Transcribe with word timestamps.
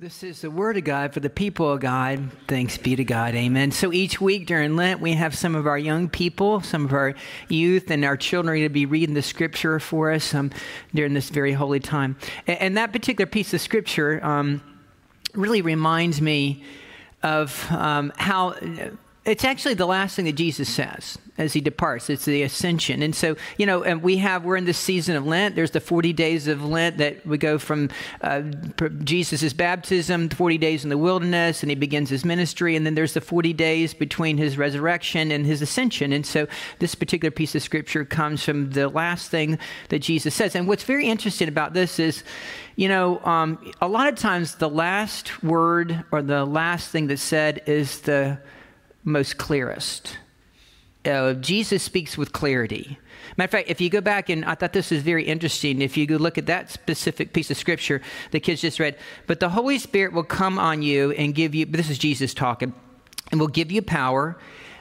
This 0.00 0.22
is 0.22 0.40
the 0.40 0.50
Word 0.50 0.78
of 0.78 0.84
God 0.84 1.12
for 1.12 1.20
the 1.20 1.28
people 1.28 1.70
of 1.70 1.80
God. 1.80 2.30
Thanks 2.48 2.78
be 2.78 2.96
to 2.96 3.04
God. 3.04 3.34
Amen. 3.34 3.70
So 3.70 3.92
each 3.92 4.18
week 4.18 4.46
during 4.46 4.74
Lent, 4.74 5.02
we 5.02 5.12
have 5.12 5.36
some 5.36 5.54
of 5.54 5.66
our 5.66 5.76
young 5.76 6.08
people, 6.08 6.62
some 6.62 6.86
of 6.86 6.94
our 6.94 7.14
youth, 7.50 7.90
and 7.90 8.02
our 8.02 8.16
children 8.16 8.54
going 8.56 8.62
to 8.62 8.70
be 8.70 8.86
reading 8.86 9.14
the 9.14 9.20
Scripture 9.20 9.78
for 9.78 10.10
us 10.10 10.32
um, 10.32 10.52
during 10.94 11.12
this 11.12 11.28
very 11.28 11.52
holy 11.52 11.80
time. 11.80 12.16
And, 12.46 12.58
and 12.60 12.76
that 12.78 12.94
particular 12.94 13.26
piece 13.26 13.52
of 13.52 13.60
Scripture 13.60 14.24
um, 14.24 14.62
really 15.34 15.60
reminds 15.60 16.22
me 16.22 16.64
of 17.22 17.70
um, 17.70 18.10
how 18.16 18.54
it's 19.24 19.44
actually 19.44 19.74
the 19.74 19.86
last 19.86 20.16
thing 20.16 20.24
that 20.24 20.32
Jesus 20.32 20.68
says 20.68 21.18
as 21.36 21.52
he 21.52 21.60
departs. 21.60 22.08
It's 22.08 22.24
the 22.24 22.42
ascension. 22.42 23.02
And 23.02 23.14
so, 23.14 23.36
you 23.58 23.66
know, 23.66 23.82
and 23.82 24.02
we 24.02 24.16
have, 24.18 24.44
we're 24.44 24.56
in 24.56 24.64
this 24.64 24.78
season 24.78 25.14
of 25.14 25.26
Lent. 25.26 25.56
There's 25.56 25.72
the 25.72 25.80
40 25.80 26.12
days 26.14 26.48
of 26.48 26.64
Lent 26.64 26.98
that 26.98 27.26
we 27.26 27.36
go 27.36 27.58
from 27.58 27.90
uh, 28.22 28.42
Jesus' 29.04 29.52
baptism, 29.52 30.30
40 30.30 30.58
days 30.58 30.84
in 30.84 30.90
the 30.90 30.98
wilderness, 30.98 31.62
and 31.62 31.70
he 31.70 31.76
begins 31.76 32.08
his 32.08 32.24
ministry. 32.24 32.76
And 32.76 32.86
then 32.86 32.94
there's 32.94 33.12
the 33.12 33.20
40 33.20 33.52
days 33.52 33.92
between 33.92 34.38
his 34.38 34.56
resurrection 34.56 35.30
and 35.30 35.44
his 35.44 35.60
ascension. 35.60 36.12
And 36.12 36.24
so 36.24 36.46
this 36.78 36.94
particular 36.94 37.30
piece 37.30 37.54
of 37.54 37.62
scripture 37.62 38.06
comes 38.06 38.42
from 38.42 38.70
the 38.70 38.88
last 38.88 39.30
thing 39.30 39.58
that 39.90 40.00
Jesus 40.00 40.34
says. 40.34 40.54
And 40.54 40.66
what's 40.66 40.84
very 40.84 41.08
interesting 41.08 41.48
about 41.48 41.74
this 41.74 41.98
is, 41.98 42.24
you 42.76 42.88
know, 42.88 43.18
um, 43.20 43.72
a 43.82 43.88
lot 43.88 44.08
of 44.08 44.14
times 44.14 44.54
the 44.54 44.68
last 44.68 45.42
word 45.42 46.04
or 46.10 46.22
the 46.22 46.46
last 46.46 46.90
thing 46.90 47.06
that's 47.06 47.22
said 47.22 47.62
is 47.66 48.00
the 48.00 48.38
most 49.04 49.38
clearest 49.38 50.18
uh, 51.06 51.34
Jesus 51.34 51.82
speaks 51.82 52.18
with 52.18 52.32
clarity. 52.32 52.98
Matter 53.36 53.46
of 53.46 53.50
fact, 53.50 53.70
if 53.70 53.80
you 53.80 53.88
go 53.88 54.00
back 54.00 54.28
and 54.28 54.44
I 54.44 54.54
thought 54.54 54.72
this 54.72 54.90
was 54.90 55.02
very 55.02 55.24
interesting, 55.24 55.80
if 55.80 55.96
you 55.96 56.06
look 56.18 56.36
at 56.36 56.46
that 56.46 56.70
specific 56.70 57.32
piece 57.32 57.50
of 57.50 57.56
scripture 57.56 58.02
the 58.32 58.40
kids 58.40 58.60
just 58.60 58.78
read, 58.78 58.96
but 59.26 59.40
the 59.40 59.48
Holy 59.48 59.78
Spirit 59.78 60.12
will 60.12 60.24
come 60.24 60.58
on 60.58 60.82
you 60.82 61.12
and 61.12 61.34
give 61.34 61.54
you, 61.54 61.64
this 61.64 61.88
is 61.88 61.98
Jesus 61.98 62.34
talking, 62.34 62.74
and 63.30 63.40
will 63.40 63.48
give 63.48 63.72
you 63.72 63.82
power. 63.82 64.36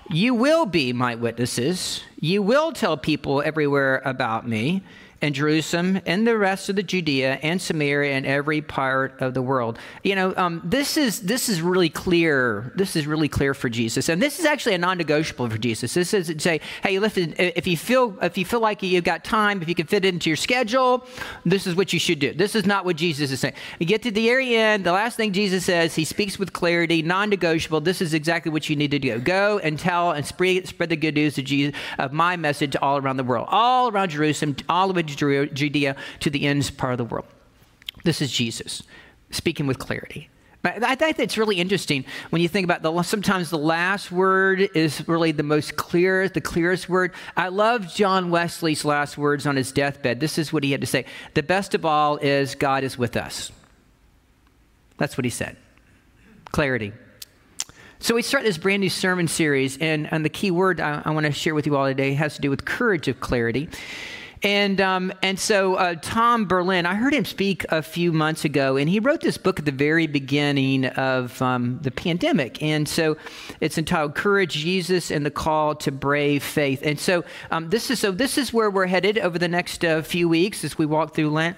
You 0.10 0.34
will 0.34 0.66
be 0.66 0.92
my 0.92 1.16
witnesses. 1.16 2.04
You 2.20 2.42
will 2.42 2.72
tell 2.74 2.98
people 2.98 3.42
everywhere 3.44 4.02
about 4.04 4.48
me 4.48 4.84
and 5.22 5.36
Jerusalem 5.36 6.00
and 6.06 6.26
the 6.26 6.38
rest 6.38 6.70
of 6.70 6.76
the 6.76 6.84
Judea 6.84 7.40
and 7.42 7.62
Samaria 7.62 8.14
and 8.14 8.26
every 8.26 8.62
part 8.62 9.20
of 9.22 9.34
the 9.34 9.42
world. 9.42 9.78
You 10.04 10.16
know, 10.16 10.34
um, 10.38 10.62
this 10.64 10.98
is 10.98 11.22
this 11.22 11.50
is 11.50 11.62
really 11.62 11.90
clear. 11.90 12.72
This 12.76 12.96
is 12.96 13.06
really 13.06 13.28
clear 13.28 13.54
for 13.54 13.70
Jesus, 13.70 14.10
and 14.10 14.22
this 14.22 14.40
is 14.40 14.46
actually 14.46 14.76
a 14.76 14.78
non-negotiable 14.78 15.50
for 15.50 15.58
Jesus. 15.58 15.94
This 15.94 16.14
is 16.14 16.34
say, 16.42 16.62
hey, 16.84 17.00
listen, 17.00 17.36
if 17.38 17.68
you 17.68 17.76
feel 17.76 18.18
if 18.22 18.38
you 18.38 18.46
feel 18.46 18.62
like 18.62 18.82
you've 18.82 19.04
got 19.04 19.24
time, 19.24 19.62
if 19.62 19.68
you 19.68 19.76
can 19.76 19.88
fit 19.88 20.06
it 20.06 20.14
into 20.14 20.30
your 20.30 20.38
schedule, 20.38 21.06
this 21.46 21.68
is 21.68 21.76
what 21.76 21.92
you 21.92 22.00
should 22.00 22.20
do. 22.20 22.34
This 22.34 22.56
is 22.56 22.66
not 22.66 22.86
what 22.86 22.96
Jesus 22.96 23.32
is 23.32 23.40
saying. 23.40 23.56
You 23.80 23.86
get 23.86 24.04
to 24.04 24.12
the 24.12 24.26
very 24.26 24.56
end, 24.56 24.86
the 24.86 24.92
last 24.92 25.18
thing 25.18 25.34
Jesus 25.34 25.66
says, 25.66 25.96
he 25.96 26.06
speaks 26.06 26.40
with 26.40 26.54
clarity, 26.54 27.02
non-negotiable. 27.02 27.82
This 27.82 28.02
is 28.02 28.14
exactly 28.14 28.52
what 28.52 28.70
you 28.70 28.76
need 28.76 28.92
to 28.92 29.00
do. 29.00 29.20
Go 29.20 29.60
and 29.60 29.78
tell 29.78 30.12
and 30.12 30.26
spread 30.26 30.68
spread 30.68 30.90
the 30.90 30.96
good 30.96 31.16
news 31.16 31.38
of 31.38 31.44
Jesus 31.46 31.76
of 31.98 32.14
my 32.14 32.38
message 32.38 32.76
all 32.82 32.98
around 32.98 33.18
the 33.18 33.24
world, 33.24 33.48
all 33.50 33.90
around 33.90 34.10
Jerusalem, 34.10 34.56
all 34.70 34.90
over 34.90 35.04
Judea 35.16 35.96
to 36.20 36.30
the 36.30 36.46
ends 36.46 36.70
part 36.70 36.94
of 36.94 36.98
the 36.98 37.06
world. 37.06 37.28
This 38.04 38.22
is 38.22 38.32
Jesus 38.32 38.84
speaking 39.32 39.68
with 39.68 39.80
clarity. 39.80 40.30
I 40.62 40.96
think 40.96 41.20
it's 41.20 41.38
really 41.38 41.56
interesting 41.56 42.04
when 42.32 42.42
you 42.42 42.50
think 42.50 42.66
about 42.66 42.82
the 42.82 43.02
sometimes 43.04 43.50
the 43.50 43.58
last 43.58 44.12
word 44.12 44.70
is 44.76 45.08
really 45.08 45.32
the 45.32 45.44
most 45.44 45.78
clear, 45.78 46.28
the 46.28 46.42
clearest 46.42 46.90
word. 46.90 47.14
I 47.38 47.48
love 47.48 47.94
John 47.94 48.30
Wesley's 48.30 48.84
last 48.84 49.18
words 49.18 49.46
on 49.46 49.56
his 49.56 49.72
deathbed. 49.72 50.20
This 50.20 50.38
is 50.38 50.52
what 50.52 50.66
he 50.66 50.72
had 50.74 50.82
to 50.82 50.88
say. 50.88 51.06
The 51.34 51.44
best 51.44 51.76
of 51.76 51.86
all 51.86 52.18
is 52.18 52.56
God 52.56 52.84
is 52.84 52.98
with 52.98 53.16
us. 53.16 53.54
That's 54.98 55.18
what 55.18 55.24
he 55.24 55.32
said. 55.32 55.56
Clarity. 56.52 56.92
So 58.02 58.16
we 58.16 58.22
start 58.22 58.44
this 58.44 58.58
brand 58.58 58.82
new 58.82 58.90
sermon 58.90 59.30
series, 59.30 59.78
and, 59.78 60.12
and 60.12 60.26
the 60.26 60.30
key 60.30 60.52
word 60.52 60.82
I, 60.82 61.02
I 61.06 61.12
want 61.12 61.26
to 61.26 61.32
share 61.32 61.56
with 61.56 61.68
you 61.68 61.78
all 61.78 61.86
today 61.86 62.14
has 62.16 62.36
to 62.36 62.42
do 62.42 62.50
with 62.50 62.66
courage 62.66 63.08
of 63.08 63.22
clarity. 63.22 63.70
And, 64.42 64.80
um, 64.80 65.12
and 65.22 65.38
so 65.38 65.76
uh, 65.76 65.96
Tom 66.02 66.46
Berlin, 66.46 66.86
I 66.86 66.96
heard 66.96 67.14
him 67.14 67.26
speak 67.26 67.66
a 67.70 67.82
few 67.82 68.14
months 68.14 68.46
ago, 68.46 68.78
and 68.78 68.90
he 68.90 69.00
wrote 69.00 69.22
this 69.22 69.38
book 69.38 69.60
at 69.60 69.66
the 69.66 69.72
very 69.72 70.08
beginning 70.08 70.86
of 70.86 71.42
um, 71.42 71.80
the 71.82 71.92
pandemic. 71.92 72.62
And 72.64 72.88
so 72.88 73.18
it's 73.60 73.78
entitled 73.78 74.16
Courage, 74.16 74.54
Jesus, 74.54 75.12
and 75.12 75.26
the 75.26 75.32
Call 75.32 75.76
to 75.76 75.92
Brave 75.92 76.44
Faith. 76.44 76.82
And 76.84 76.98
so, 77.00 77.26
um, 77.52 77.70
this, 77.70 77.92
is, 77.92 78.00
so 78.00 78.12
this 78.12 78.38
is 78.38 78.54
where 78.54 78.70
we're 78.70 78.88
headed 78.88 79.18
over 79.20 79.38
the 79.38 79.50
next 79.50 79.84
uh, 79.84 80.02
few 80.02 80.30
weeks 80.30 80.64
as 80.64 80.78
we 80.78 80.86
walk 80.86 81.16
through 81.16 81.32
Lent. 81.32 81.58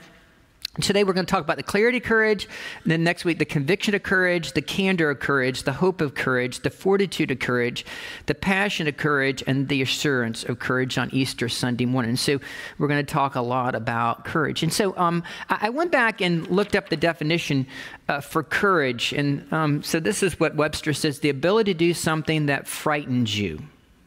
Today, 0.80 1.04
we're 1.04 1.12
going 1.12 1.26
to 1.26 1.30
talk 1.30 1.44
about 1.44 1.58
the 1.58 1.64
clarity 1.64 1.98
of 1.98 2.06
courage. 2.06 2.48
And 2.84 2.92
then 2.94 3.04
next 3.04 3.26
week, 3.26 3.40
the 3.40 3.46
conviction 3.46 3.94
of 3.94 4.04
courage, 4.04 4.54
the 4.54 4.62
candor 4.62 5.10
of 5.10 5.20
courage, 5.20 5.64
the 5.64 5.74
hope 5.74 6.00
of 6.00 6.16
courage, 6.16 6.62
the 6.62 6.70
fortitude 6.70 7.30
of 7.30 7.40
courage, 7.40 7.86
the 8.28 8.36
passion 8.36 8.88
of 8.88 8.96
courage, 8.96 9.44
and 9.46 9.68
the 9.68 9.82
assurance 9.82 10.46
of 10.46 10.60
courage 10.60 10.98
on 10.98 11.10
Easter 11.12 11.50
Sunday 11.50 11.86
morning. 11.86 12.16
So, 12.16 12.40
we're 12.78 12.88
going 12.88 13.06
to 13.06 13.14
talk 13.14 13.36
a 13.36 13.42
lot 13.42 13.76
about 13.76 14.24
courage. 14.24 14.64
And 14.64 14.72
so, 14.72 14.98
um, 14.98 15.24
I 15.50 15.68
went 15.68 15.92
back 15.92 16.22
and 16.22 16.48
looked 16.48 16.78
up 16.78 16.88
the 16.88 16.96
definition 16.96 17.68
uh, 18.08 18.22
for 18.22 18.42
courage. 18.42 19.12
And 19.12 19.52
um, 19.52 19.84
so, 19.84 20.00
this 20.00 20.24
is 20.24 20.40
what 20.40 20.56
Webster 20.56 20.94
says 20.94 21.20
the 21.20 21.30
ability 21.30 21.74
to 21.74 21.78
do 21.78 21.94
something 21.94 22.46
that 22.46 22.66
frightens 22.66 23.38
you. 23.38 23.60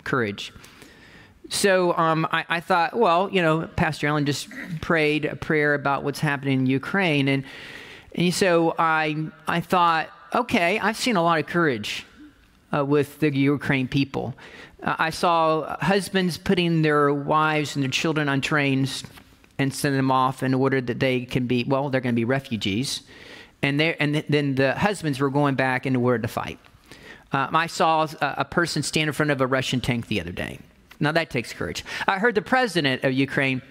Courage. 0.05 0.51
So 1.51 1.97
um, 1.97 2.27
I, 2.33 2.45
I, 2.49 2.61
thought, 2.61 2.97
well, 2.97 3.29
you 3.31 3.43
know, 3.43 3.69
Pastor 3.77 4.07
Allen 4.07 4.25
just 4.25 4.49
prayed 4.81 5.27
a 5.27 5.37
prayer 5.37 5.75
about 5.75 6.03
what's 6.03 6.21
happening 6.21 6.61
in 6.61 6.67
Ukraine, 6.67 7.29
and 7.29 7.45
and 8.15 8.33
so 8.33 8.75
I 8.79 9.27
I 9.47 9.61
thought, 9.61 10.09
okay, 10.35 10.79
I've 10.79 10.97
seen 10.97 11.17
a 11.17 11.23
lot 11.23 11.39
of 11.39 11.47
courage 11.47 12.07
uh, 12.75 12.85
with 12.85 13.21
the 13.21 13.35
Ukraine 13.37 13.89
people. 13.89 14.35
Uh, 14.83 14.97
I 14.99 15.11
saw 15.11 15.77
husbands 15.81 16.39
putting 16.39 16.83
their 16.83 17.13
wives 17.13 17.77
and 17.77 17.83
their 17.83 17.91
children 17.91 18.29
on 18.29 18.41
trains 18.41 19.05
and 19.59 19.73
sending 19.73 19.99
them 19.99 20.11
off 20.11 20.43
in 20.43 20.55
order 20.55 20.81
that 20.81 20.99
they 20.99 21.27
can 21.27 21.47
be 21.47 21.65
well, 21.65 21.91
they're 21.91 22.01
going 22.01 22.15
to 22.15 22.17
be 22.17 22.25
refugees, 22.25 23.03
and 23.63 23.81
and 23.83 24.25
then 24.31 24.55
the 24.55 24.73
husbands 24.73 25.21
were 25.21 25.31
going 25.31 25.57
back 25.57 25.85
in 25.85 25.95
order 25.95 26.23
to 26.23 26.29
fight. 26.29 26.59
Uh, 27.33 27.49
I 27.53 27.67
saw 27.67 28.07
a, 28.23 28.35
a 28.39 28.45
person 28.47 28.83
stand 28.83 29.09
in 29.09 29.13
front 29.13 29.31
of 29.31 29.43
a 29.43 29.47
Russian 29.47 29.83
tank 29.83 30.07
the 30.07 30.21
other 30.21 30.33
day 30.33 30.59
now 31.01 31.13
that 31.13 31.31
takes 31.31 31.53
courage. 31.53 31.85
I 32.07 32.19
heard 32.19 32.35
the 32.35 32.43
president 32.43 33.05
of 33.05 33.13
Ukraine 33.13 33.63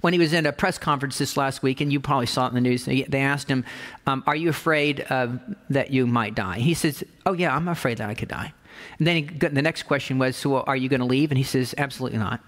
when 0.00 0.12
he 0.12 0.18
was 0.18 0.32
in 0.32 0.46
a 0.46 0.52
press 0.52 0.78
conference 0.78 1.18
this 1.18 1.36
last 1.36 1.62
week, 1.62 1.80
and 1.80 1.92
you 1.92 2.00
probably 2.00 2.26
saw 2.26 2.46
it 2.46 2.48
in 2.50 2.54
the 2.54 2.60
news, 2.60 2.84
they 2.84 3.20
asked 3.20 3.48
him, 3.48 3.64
um, 4.06 4.22
Are 4.26 4.36
you 4.36 4.48
afraid 4.48 5.04
that 5.08 5.90
you 5.90 6.06
might 6.06 6.34
die? 6.34 6.58
He 6.58 6.74
says, 6.74 7.04
Oh, 7.26 7.32
yeah, 7.32 7.54
I'm 7.54 7.68
afraid 7.68 7.98
that 7.98 8.10
I 8.10 8.14
could 8.14 8.28
die. 8.28 8.52
And 8.98 9.06
then 9.06 9.16
he, 9.16 9.22
the 9.22 9.62
next 9.62 9.84
question 9.84 10.18
was, 10.18 10.36
So 10.36 10.60
are 10.60 10.76
you 10.76 10.88
going 10.88 11.00
to 11.00 11.06
leave? 11.06 11.30
And 11.30 11.38
he 11.38 11.44
says, 11.44 11.74
Absolutely 11.78 12.18
not. 12.18 12.40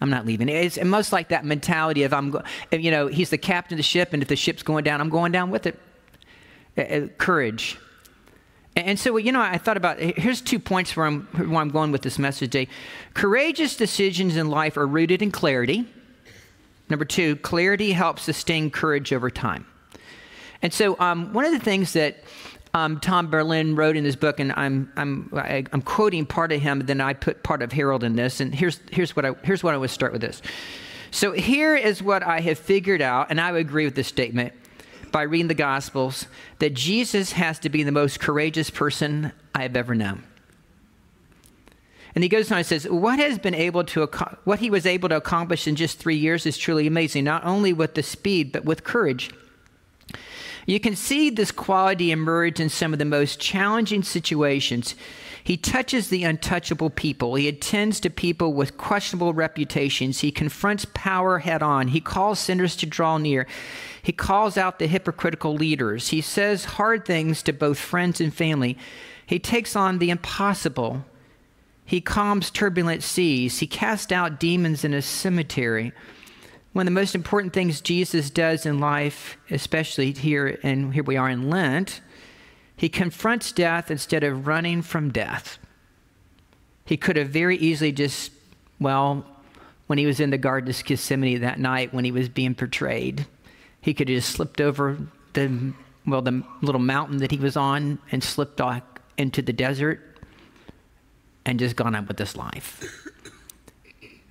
I'm 0.00 0.10
not 0.10 0.26
leaving. 0.26 0.48
It's 0.48 0.82
most 0.82 1.12
like 1.12 1.28
that 1.28 1.44
mentality 1.44 2.02
of, 2.02 2.12
I'm, 2.12 2.36
you 2.72 2.90
know, 2.90 3.06
he's 3.06 3.30
the 3.30 3.38
captain 3.38 3.74
of 3.74 3.78
the 3.78 3.84
ship, 3.84 4.12
and 4.12 4.20
if 4.20 4.28
the 4.28 4.34
ship's 4.34 4.64
going 4.64 4.82
down, 4.82 5.00
I'm 5.00 5.10
going 5.10 5.30
down 5.30 5.50
with 5.50 5.66
it. 5.66 5.78
Uh 6.76 7.06
courage. 7.18 7.78
And 8.82 8.98
so, 8.98 9.16
you 9.16 9.32
know, 9.32 9.40
I 9.40 9.58
thought 9.58 9.76
about 9.76 9.98
here's 9.98 10.40
two 10.40 10.58
points 10.58 10.96
where 10.96 11.06
I'm, 11.06 11.22
where 11.26 11.60
I'm 11.60 11.70
going 11.70 11.92
with 11.92 12.02
this 12.02 12.18
message 12.18 12.50
today. 12.50 12.68
Courageous 13.14 13.76
decisions 13.76 14.36
in 14.36 14.48
life 14.48 14.76
are 14.76 14.86
rooted 14.86 15.22
in 15.22 15.30
clarity. 15.30 15.86
Number 16.88 17.04
two, 17.04 17.36
clarity 17.36 17.92
helps 17.92 18.22
sustain 18.22 18.70
courage 18.70 19.12
over 19.12 19.30
time. 19.30 19.66
And 20.60 20.72
so, 20.72 20.98
um, 21.00 21.32
one 21.32 21.44
of 21.44 21.52
the 21.52 21.58
things 21.58 21.94
that 21.94 22.22
um, 22.74 23.00
Tom 23.00 23.30
Berlin 23.30 23.76
wrote 23.76 23.96
in 23.96 24.04
his 24.04 24.16
book, 24.16 24.40
and 24.40 24.52
I'm, 24.52 24.92
I'm, 24.96 25.30
I, 25.32 25.38
am 25.38 25.66
i 25.72 25.74
am 25.74 25.82
quoting 25.82 26.26
part 26.26 26.52
of 26.52 26.60
him, 26.60 26.80
then 26.80 27.00
I 27.00 27.14
put 27.14 27.42
part 27.42 27.62
of 27.62 27.72
Harold 27.72 28.04
in 28.04 28.16
this. 28.16 28.40
And 28.40 28.54
here's, 28.54 28.80
here's, 28.90 29.14
what 29.16 29.24
I, 29.24 29.34
here's 29.42 29.62
what 29.62 29.74
I 29.74 29.76
would 29.76 29.90
start 29.90 30.12
with 30.12 30.20
this. 30.20 30.40
So, 31.10 31.32
here 31.32 31.76
is 31.76 32.02
what 32.02 32.22
I 32.22 32.40
have 32.40 32.58
figured 32.58 33.02
out, 33.02 33.28
and 33.30 33.40
I 33.40 33.52
would 33.52 33.60
agree 33.60 33.84
with 33.84 33.94
this 33.94 34.08
statement 34.08 34.52
by 35.12 35.22
reading 35.22 35.48
the 35.48 35.54
Gospels 35.54 36.26
that 36.58 36.74
Jesus 36.74 37.32
has 37.32 37.58
to 37.60 37.68
be 37.68 37.82
the 37.82 37.92
most 37.92 38.18
courageous 38.18 38.70
person 38.70 39.32
I 39.54 39.62
have 39.62 39.76
ever 39.76 39.94
known. 39.94 40.24
And 42.14 42.22
he 42.22 42.28
goes 42.28 42.50
on 42.50 42.58
and 42.58 42.66
says, 42.66 42.88
what 42.88 43.18
has 43.18 43.38
been 43.38 43.54
able 43.54 43.84
to 43.84 44.06
what 44.44 44.58
he 44.58 44.68
was 44.68 44.84
able 44.84 45.08
to 45.08 45.16
accomplish 45.16 45.66
in 45.66 45.76
just 45.76 45.98
three 45.98 46.16
years 46.16 46.44
is 46.44 46.58
truly 46.58 46.86
amazing, 46.86 47.24
not 47.24 47.44
only 47.44 47.72
with 47.72 47.94
the 47.94 48.02
speed, 48.02 48.52
but 48.52 48.64
with 48.64 48.84
courage. 48.84 49.30
You 50.66 50.78
can 50.78 50.94
see 50.94 51.30
this 51.30 51.50
quality 51.50 52.12
emerge 52.12 52.60
in 52.60 52.68
some 52.68 52.92
of 52.92 52.98
the 52.98 53.04
most 53.04 53.40
challenging 53.40 54.02
situations. 54.02 54.94
He 55.42 55.56
touches 55.56 56.08
the 56.08 56.22
untouchable 56.22 56.90
people. 56.90 57.34
He 57.34 57.48
attends 57.48 57.98
to 58.00 58.10
people 58.10 58.52
with 58.52 58.76
questionable 58.76 59.32
reputations. 59.32 60.20
He 60.20 60.30
confronts 60.30 60.86
power 60.94 61.40
head 61.40 61.62
on. 61.62 61.88
He 61.88 62.00
calls 62.00 62.38
sinners 62.38 62.76
to 62.76 62.86
draw 62.86 63.18
near. 63.18 63.48
He 64.02 64.12
calls 64.12 64.56
out 64.56 64.78
the 64.78 64.88
hypocritical 64.88 65.54
leaders. 65.54 66.08
He 66.08 66.20
says 66.20 66.64
hard 66.64 67.04
things 67.04 67.42
to 67.44 67.52
both 67.52 67.78
friends 67.78 68.20
and 68.20 68.34
family. 68.34 68.76
He 69.24 69.38
takes 69.38 69.76
on 69.76 69.98
the 69.98 70.10
impossible. 70.10 71.04
He 71.84 72.00
calms 72.00 72.50
turbulent 72.50 73.04
seas. 73.04 73.60
He 73.60 73.66
casts 73.68 74.10
out 74.10 74.40
demons 74.40 74.84
in 74.84 74.92
a 74.92 75.02
cemetery. 75.02 75.92
one 76.72 76.86
of 76.86 76.92
the 76.92 77.00
most 77.00 77.14
important 77.14 77.52
things 77.52 77.80
Jesus 77.80 78.30
does 78.30 78.64
in 78.66 78.78
life, 78.78 79.36
especially 79.50 80.12
here, 80.12 80.58
and 80.62 80.94
here 80.94 81.04
we 81.04 81.16
are 81.16 81.28
in 81.28 81.50
Lent, 81.50 82.00
he 82.76 82.88
confronts 82.88 83.52
death 83.52 83.90
instead 83.90 84.24
of 84.24 84.46
running 84.46 84.82
from 84.82 85.10
death. 85.10 85.58
He 86.84 86.96
could 86.96 87.16
have 87.16 87.28
very 87.28 87.56
easily 87.58 87.92
just, 87.92 88.32
well, 88.80 89.24
when 89.86 89.98
he 89.98 90.06
was 90.06 90.18
in 90.18 90.30
the 90.30 90.38
Garden 90.38 90.70
of 90.70 90.84
Gethsemane 90.84 91.42
that 91.42 91.60
night 91.60 91.92
when 91.92 92.04
he 92.04 92.10
was 92.10 92.28
being 92.28 92.54
portrayed, 92.54 93.26
he 93.82 93.92
could 93.92 94.08
have 94.08 94.16
just 94.16 94.30
slipped 94.30 94.60
over 94.60 94.96
the, 95.34 95.74
well, 96.06 96.22
the 96.22 96.42
little 96.62 96.80
mountain 96.80 97.18
that 97.18 97.30
he 97.30 97.36
was 97.36 97.56
on 97.56 97.98
and 98.10 98.24
slipped 98.24 98.60
off 98.60 98.82
into 99.18 99.42
the 99.42 99.52
desert 99.52 100.00
and 101.44 101.58
just 101.58 101.76
gone 101.76 101.94
on 101.94 102.06
with 102.06 102.18
his 102.18 102.36
life. 102.36 103.08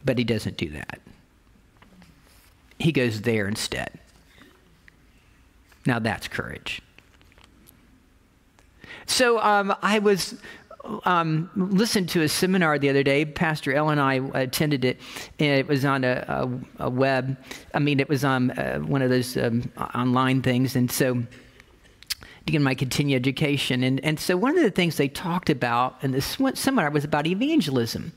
But 0.03 0.17
he 0.17 0.23
doesn't 0.23 0.57
do 0.57 0.69
that. 0.71 0.99
He 2.79 2.91
goes 2.91 3.21
there 3.21 3.47
instead. 3.47 3.99
Now 5.85 5.99
that's 5.99 6.27
courage. 6.27 6.81
So 9.05 9.39
um, 9.39 9.75
I 9.83 9.99
was 9.99 10.35
um, 11.05 11.49
listened 11.55 12.09
to 12.09 12.21
a 12.21 12.29
seminar 12.29 12.79
the 12.79 12.89
other 12.89 13.03
day. 13.03 13.25
Pastor 13.25 13.73
Ellen 13.73 13.99
and 13.99 14.01
I 14.01 14.39
attended 14.39 14.85
it, 14.85 14.99
and 15.39 15.59
it 15.59 15.67
was 15.67 15.85
on 15.85 16.03
a, 16.03 16.25
a, 16.79 16.85
a 16.85 16.89
web. 16.89 17.37
I 17.73 17.79
mean, 17.79 17.99
it 17.99 18.09
was 18.09 18.23
on 18.23 18.51
uh, 18.51 18.79
one 18.79 19.01
of 19.01 19.09
those 19.09 19.37
um, 19.37 19.71
online 19.95 20.41
things, 20.41 20.75
and 20.75 20.91
so 20.91 21.23
to 22.45 22.51
get 22.51 22.61
my 22.61 22.75
continued 22.75 23.17
education. 23.17 23.83
And, 23.83 24.03
and 24.03 24.19
so 24.19 24.35
one 24.35 24.57
of 24.57 24.63
the 24.63 24.71
things 24.71 24.97
they 24.97 25.07
talked 25.07 25.49
about 25.49 25.97
in 26.01 26.11
this 26.11 26.37
seminar 26.55 26.89
was 26.89 27.03
about 27.03 27.27
evangelism. 27.27 28.13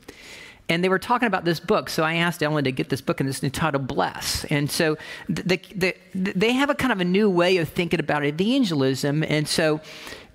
And 0.66 0.82
they 0.82 0.88
were 0.88 0.98
talking 0.98 1.26
about 1.26 1.44
this 1.44 1.60
book. 1.60 1.90
So 1.90 2.04
I 2.04 2.14
asked 2.14 2.42
Ellen 2.42 2.64
to 2.64 2.72
get 2.72 2.88
this 2.88 3.02
book, 3.02 3.20
and 3.20 3.28
it's 3.28 3.42
entitled 3.42 3.86
Bless. 3.86 4.46
And 4.46 4.70
so 4.70 4.96
the, 5.28 5.42
the, 5.42 5.94
the, 6.14 6.32
they 6.32 6.52
have 6.52 6.70
a 6.70 6.74
kind 6.74 6.90
of 6.90 7.00
a 7.00 7.04
new 7.04 7.28
way 7.28 7.58
of 7.58 7.68
thinking 7.68 8.00
about 8.00 8.24
evangelism. 8.24 9.22
And 9.24 9.46
so 9.46 9.82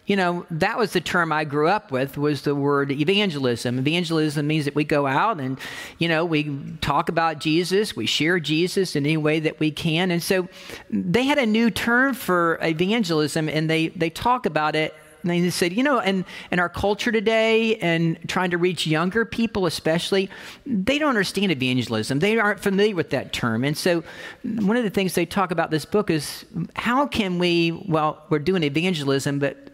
you 0.10 0.16
know, 0.16 0.44
that 0.50 0.76
was 0.76 0.94
the 0.94 1.02
term 1.02 1.32
I 1.32 1.44
grew 1.44 1.68
up 1.68 1.92
with 1.92 2.18
was 2.18 2.42
the 2.42 2.56
word 2.56 2.92
evangelism. 2.92 3.78
Evangelism 3.78 4.48
means 4.48 4.66
that 4.66 4.74
we 4.74 4.84
go 4.84 5.06
out 5.06 5.40
and, 5.40 5.60
you 6.00 6.08
know, 6.08 6.26
we 6.26 6.60
talk 6.82 7.10
about 7.10 7.38
Jesus, 7.38 7.96
we 7.96 8.08
share 8.08 8.40
Jesus 8.40 8.96
in 8.96 9.06
any 9.06 9.18
way 9.18 9.40
that 9.40 9.60
we 9.60 9.70
can. 9.70 10.10
And 10.10 10.24
so 10.24 10.50
they 10.90 11.26
had 11.26 11.38
a 11.38 11.46
new 11.46 11.70
term 11.70 12.16
for 12.16 12.58
evangelism 12.64 13.48
and 13.48 13.70
they, 13.70 13.90
they 13.90 14.10
talk 14.10 14.48
about 14.48 14.76
it 14.76 14.96
and 15.22 15.30
they 15.30 15.48
said, 15.52 15.74
you 15.74 15.84
know, 15.84 16.00
and 16.00 16.26
in 16.52 16.58
our 16.58 16.70
culture 16.70 17.12
today 17.12 17.76
and 17.76 18.18
trying 18.28 18.50
to 18.50 18.58
reach 18.58 18.88
younger 18.88 19.26
people, 19.26 19.68
especially, 19.68 20.28
they 20.66 20.98
don't 20.98 21.10
understand 21.10 21.52
evangelism. 21.52 22.18
They 22.18 22.40
aren't 22.40 22.62
familiar 22.62 22.96
with 22.96 23.12
that 23.12 23.32
term. 23.32 23.64
And 23.64 23.78
so, 23.78 24.04
one 24.44 24.78
of 24.78 24.84
the 24.84 24.90
things 24.90 25.14
they 25.14 25.26
talk 25.26 25.52
about 25.52 25.72
this 25.72 25.84
book 25.84 26.10
is 26.10 26.46
how 26.76 27.06
can 27.06 27.38
we, 27.38 27.72
well, 27.88 28.24
we're 28.30 28.40
doing 28.40 28.64
evangelism, 28.64 29.40
but 29.40 29.69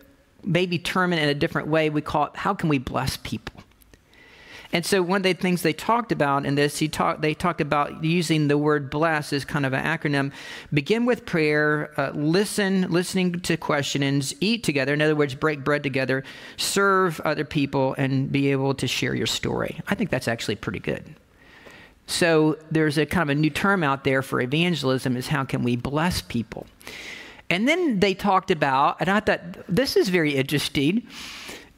maybe 0.45 0.77
term 0.77 1.13
it 1.13 1.19
in 1.19 1.29
a 1.29 1.33
different 1.33 1.67
way. 1.67 1.89
We 1.89 2.01
call 2.01 2.25
it 2.25 2.35
how 2.35 2.53
can 2.53 2.69
we 2.69 2.77
bless 2.77 3.17
people? 3.17 3.55
And 4.75 4.85
so 4.85 5.01
one 5.01 5.17
of 5.17 5.23
the 5.23 5.33
things 5.33 5.61
they 5.61 5.71
talked 5.71 6.11
about 6.11 6.45
in 6.45 6.55
this, 6.55 6.79
he 6.79 6.89
talked, 6.89 7.21
they 7.21 7.33
talked 7.33 7.61
about 7.61 8.03
using 8.03 8.49
the 8.49 8.57
word 8.57 8.89
bless 8.89 9.31
as 9.31 9.45
kind 9.45 9.65
of 9.65 9.71
an 9.71 9.81
acronym. 9.81 10.33
Begin 10.73 11.05
with 11.05 11.25
prayer, 11.25 11.93
uh, 11.97 12.11
listen, 12.13 12.91
listening 12.91 13.39
to 13.39 13.55
questions, 13.55 14.33
eat 14.41 14.65
together. 14.65 14.93
In 14.93 15.01
other 15.01 15.15
words, 15.15 15.33
break 15.33 15.63
bread 15.63 15.81
together, 15.81 16.25
serve 16.57 17.21
other 17.21 17.45
people, 17.45 17.95
and 17.97 18.29
be 18.29 18.51
able 18.51 18.73
to 18.73 18.85
share 18.85 19.15
your 19.15 19.27
story. 19.27 19.79
I 19.87 19.95
think 19.95 20.09
that's 20.09 20.27
actually 20.27 20.55
pretty 20.55 20.79
good. 20.79 21.15
So 22.07 22.57
there's 22.69 22.97
a 22.97 23.05
kind 23.05 23.29
of 23.29 23.37
a 23.37 23.39
new 23.39 23.49
term 23.49 23.83
out 23.83 24.03
there 24.03 24.21
for 24.21 24.41
evangelism 24.41 25.15
is 25.15 25.27
how 25.27 25.45
can 25.45 25.63
we 25.63 25.75
bless 25.75 26.21
people? 26.21 26.67
And 27.49 27.67
then 27.67 27.99
they 27.99 28.13
talked 28.13 28.51
about, 28.51 28.97
and 28.99 29.09
I 29.09 29.19
thought 29.19 29.41
this 29.67 29.95
is 29.95 30.09
very 30.09 30.35
interesting, 30.35 31.07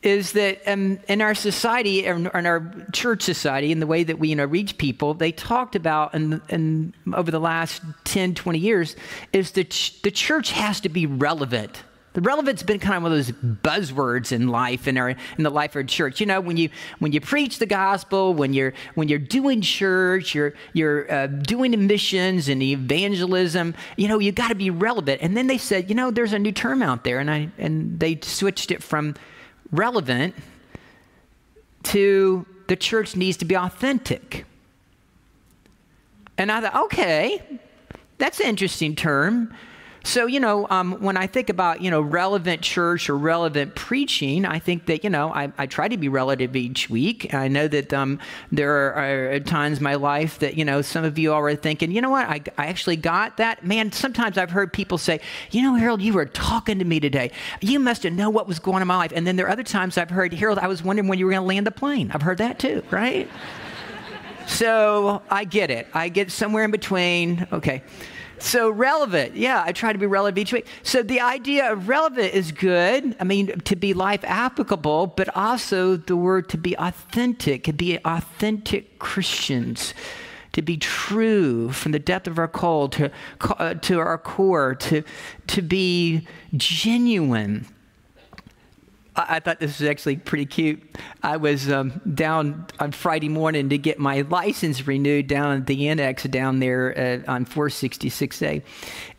is 0.03 0.31
that 0.33 0.61
um, 0.67 0.99
in 1.07 1.21
our 1.21 1.35
society, 1.35 2.05
in, 2.05 2.29
in, 2.33 2.45
our 2.45 2.71
church 2.93 3.23
society, 3.23 3.71
in 3.71 3.79
the 3.79 3.87
way 3.87 4.03
that 4.03 4.19
we 4.19 4.29
you 4.29 4.35
know, 4.35 4.45
reach 4.45 4.77
people, 4.77 5.13
they 5.13 5.31
talked 5.31 5.75
about, 5.75 6.13
and, 6.13 6.39
and 6.49 6.93
over 7.13 7.31
the 7.31 7.39
last 7.39 7.81
10, 8.05 8.35
20 8.35 8.59
years, 8.59 8.95
is 9.33 9.51
that 9.51 9.71
ch- 9.71 10.01
the 10.03 10.11
church 10.11 10.51
has 10.51 10.79
to 10.81 10.89
be 10.89 11.05
relevant 11.05 11.83
the 12.17 12.23
relevance 12.23 12.61
has 12.61 12.65
been 12.65 12.79
kind 12.79 12.95
of 12.95 13.03
one 13.03 13.11
of 13.11 13.17
those 13.19 13.31
buzzwords 13.31 14.31
in 14.31 14.47
life 14.47 14.87
our 14.87 15.09
in 15.09 15.43
the 15.43 15.51
life 15.51 15.75
of 15.75 15.85
church. 15.85 16.19
You 16.19 16.25
know, 16.25 16.41
when 16.41 16.57
you 16.57 16.69
when 16.97 17.11
you 17.11 17.21
preach 17.21 17.59
the 17.59 17.67
gospel, 17.67 18.33
when 18.33 18.53
you're 18.53 18.73
when 18.95 19.07
you're 19.07 19.19
doing 19.19 19.61
church, 19.61 20.33
you're 20.33 20.55
you're 20.73 21.11
uh, 21.13 21.27
doing 21.27 21.85
missions 21.85 22.49
and 22.49 22.63
evangelism. 22.63 23.75
You 23.97 24.07
know, 24.07 24.17
you 24.17 24.31
got 24.31 24.47
to 24.47 24.55
be 24.55 24.71
relevant. 24.71 25.21
And 25.21 25.37
then 25.37 25.45
they 25.45 25.59
said, 25.59 25.89
you 25.89 25.95
know, 25.95 26.09
there's 26.09 26.33
a 26.33 26.39
new 26.39 26.51
term 26.51 26.81
out 26.81 27.03
there, 27.03 27.19
and 27.19 27.29
I 27.29 27.51
and 27.59 27.99
they 27.99 28.17
switched 28.23 28.71
it 28.71 28.81
from 28.81 29.13
relevant 29.71 30.33
to 31.83 32.47
the 32.65 32.75
church 32.75 33.15
needs 33.15 33.37
to 33.37 33.45
be 33.45 33.55
authentic. 33.55 34.43
And 36.35 36.51
I 36.51 36.61
thought, 36.61 36.85
okay, 36.85 37.59
that's 38.17 38.39
an 38.39 38.47
interesting 38.47 38.95
term. 38.95 39.53
So, 40.07 40.25
you 40.25 40.39
know, 40.39 40.65
um, 40.69 40.93
when 41.01 41.17
I 41.17 41.27
think 41.27 41.49
about, 41.49 41.81
you 41.81 41.91
know, 41.91 41.99
relevant 41.99 42.61
church 42.61 43.09
or 43.09 43.17
relevant 43.17 43.75
preaching, 43.75 44.45
I 44.45 44.57
think 44.57 44.85
that, 44.85 45.03
you 45.03 45.09
know, 45.09 45.33
I, 45.33 45.51
I 45.57 45.65
try 45.65 45.89
to 45.89 45.97
be 45.97 46.07
relative 46.07 46.55
each 46.55 46.89
week. 46.89 47.33
I 47.33 47.49
know 47.49 47.67
that 47.67 47.93
um, 47.93 48.17
there 48.49 48.71
are, 48.73 49.33
are, 49.33 49.39
times 49.41 49.79
in 49.79 49.83
my 49.83 49.95
life 49.95 50.39
that, 50.39 50.55
you 50.55 50.63
know, 50.63 50.81
some 50.81 51.03
of 51.03 51.19
you 51.19 51.33
are 51.33 51.55
thinking, 51.55 51.91
you 51.91 51.99
know 51.99 52.09
what, 52.09 52.25
I, 52.25 52.41
I 52.57 52.67
actually 52.67 52.95
got 52.95 53.35
that. 53.35 53.65
Man, 53.65 53.91
sometimes 53.91 54.37
I've 54.37 54.49
heard 54.49 54.71
people 54.71 54.97
say, 54.97 55.19
you 55.51 55.61
know, 55.61 55.75
Harold, 55.75 56.01
you 56.01 56.13
were 56.13 56.25
talking 56.25 56.79
to 56.79 56.85
me 56.85 57.01
today. 57.01 57.31
You 57.59 57.77
must 57.77 58.03
have 58.03 58.13
known 58.13 58.33
what 58.33 58.47
was 58.47 58.59
going 58.59 58.77
on 58.77 58.83
in 58.83 58.87
my 58.87 58.95
life. 58.95 59.11
And 59.13 59.27
then 59.27 59.35
there 59.35 59.47
are 59.47 59.51
other 59.51 59.61
times 59.61 59.97
I've 59.97 60.09
heard, 60.09 60.33
Harold, 60.33 60.57
I 60.57 60.67
was 60.67 60.81
wondering 60.81 61.09
when 61.09 61.19
you 61.19 61.25
were 61.25 61.33
going 61.33 61.43
to 61.43 61.47
land 61.47 61.67
the 61.67 61.71
plane. 61.71 62.11
I've 62.13 62.21
heard 62.21 62.37
that 62.37 62.59
too, 62.59 62.81
right? 62.91 63.27
so 64.47 65.21
I 65.29 65.43
get 65.43 65.69
it. 65.69 65.85
I 65.93 66.07
get 66.07 66.31
somewhere 66.31 66.63
in 66.63 66.71
between. 66.71 67.45
Okay. 67.51 67.83
So 68.39 68.69
relevant, 68.69 69.35
yeah, 69.35 69.63
I 69.65 69.71
try 69.71 69.91
to 69.91 69.99
be 69.99 70.05
relevant 70.05 70.37
each 70.37 70.53
week. 70.53 70.67
So 70.83 71.01
the 71.01 71.21
idea 71.21 71.71
of 71.71 71.87
relevant 71.87 72.33
is 72.33 72.51
good. 72.51 73.15
I 73.19 73.23
mean, 73.23 73.59
to 73.61 73.75
be 73.75 73.93
life 73.93 74.23
applicable, 74.23 75.07
but 75.07 75.35
also 75.35 75.97
the 75.97 76.15
word 76.15 76.49
to 76.49 76.57
be 76.57 76.75
authentic, 76.77 77.63
to 77.63 77.73
be 77.73 77.97
authentic 78.05 78.99
Christians, 78.99 79.93
to 80.53 80.61
be 80.61 80.77
true 80.77 81.71
from 81.71 81.93
the 81.93 81.99
depth 81.99 82.27
of 82.27 82.37
our 82.37 82.47
call 82.47 82.89
to, 82.89 83.11
uh, 83.41 83.73
to 83.75 83.99
our 83.99 84.17
core, 84.17 84.75
to, 84.75 85.03
to 85.47 85.61
be 85.61 86.27
genuine. 86.55 87.65
I, 89.17 89.39
thought 89.39 89.59
this 89.59 89.79
was 89.79 89.89
actually 89.89 90.17
pretty 90.17 90.45
cute. 90.45 90.81
I 91.23 91.37
was 91.37 91.71
um, 91.71 92.01
down 92.13 92.67
on 92.79 92.91
Friday 92.91 93.29
morning 93.29 93.69
to 93.69 93.77
get 93.77 93.97
my 93.97 94.21
license 94.21 94.85
renewed 94.85 95.27
down 95.27 95.57
at 95.57 95.65
the 95.65 95.87
annex 95.87 96.23
down 96.23 96.59
there 96.59 97.23
uh, 97.27 97.31
on 97.31 97.45
466A. 97.45 98.61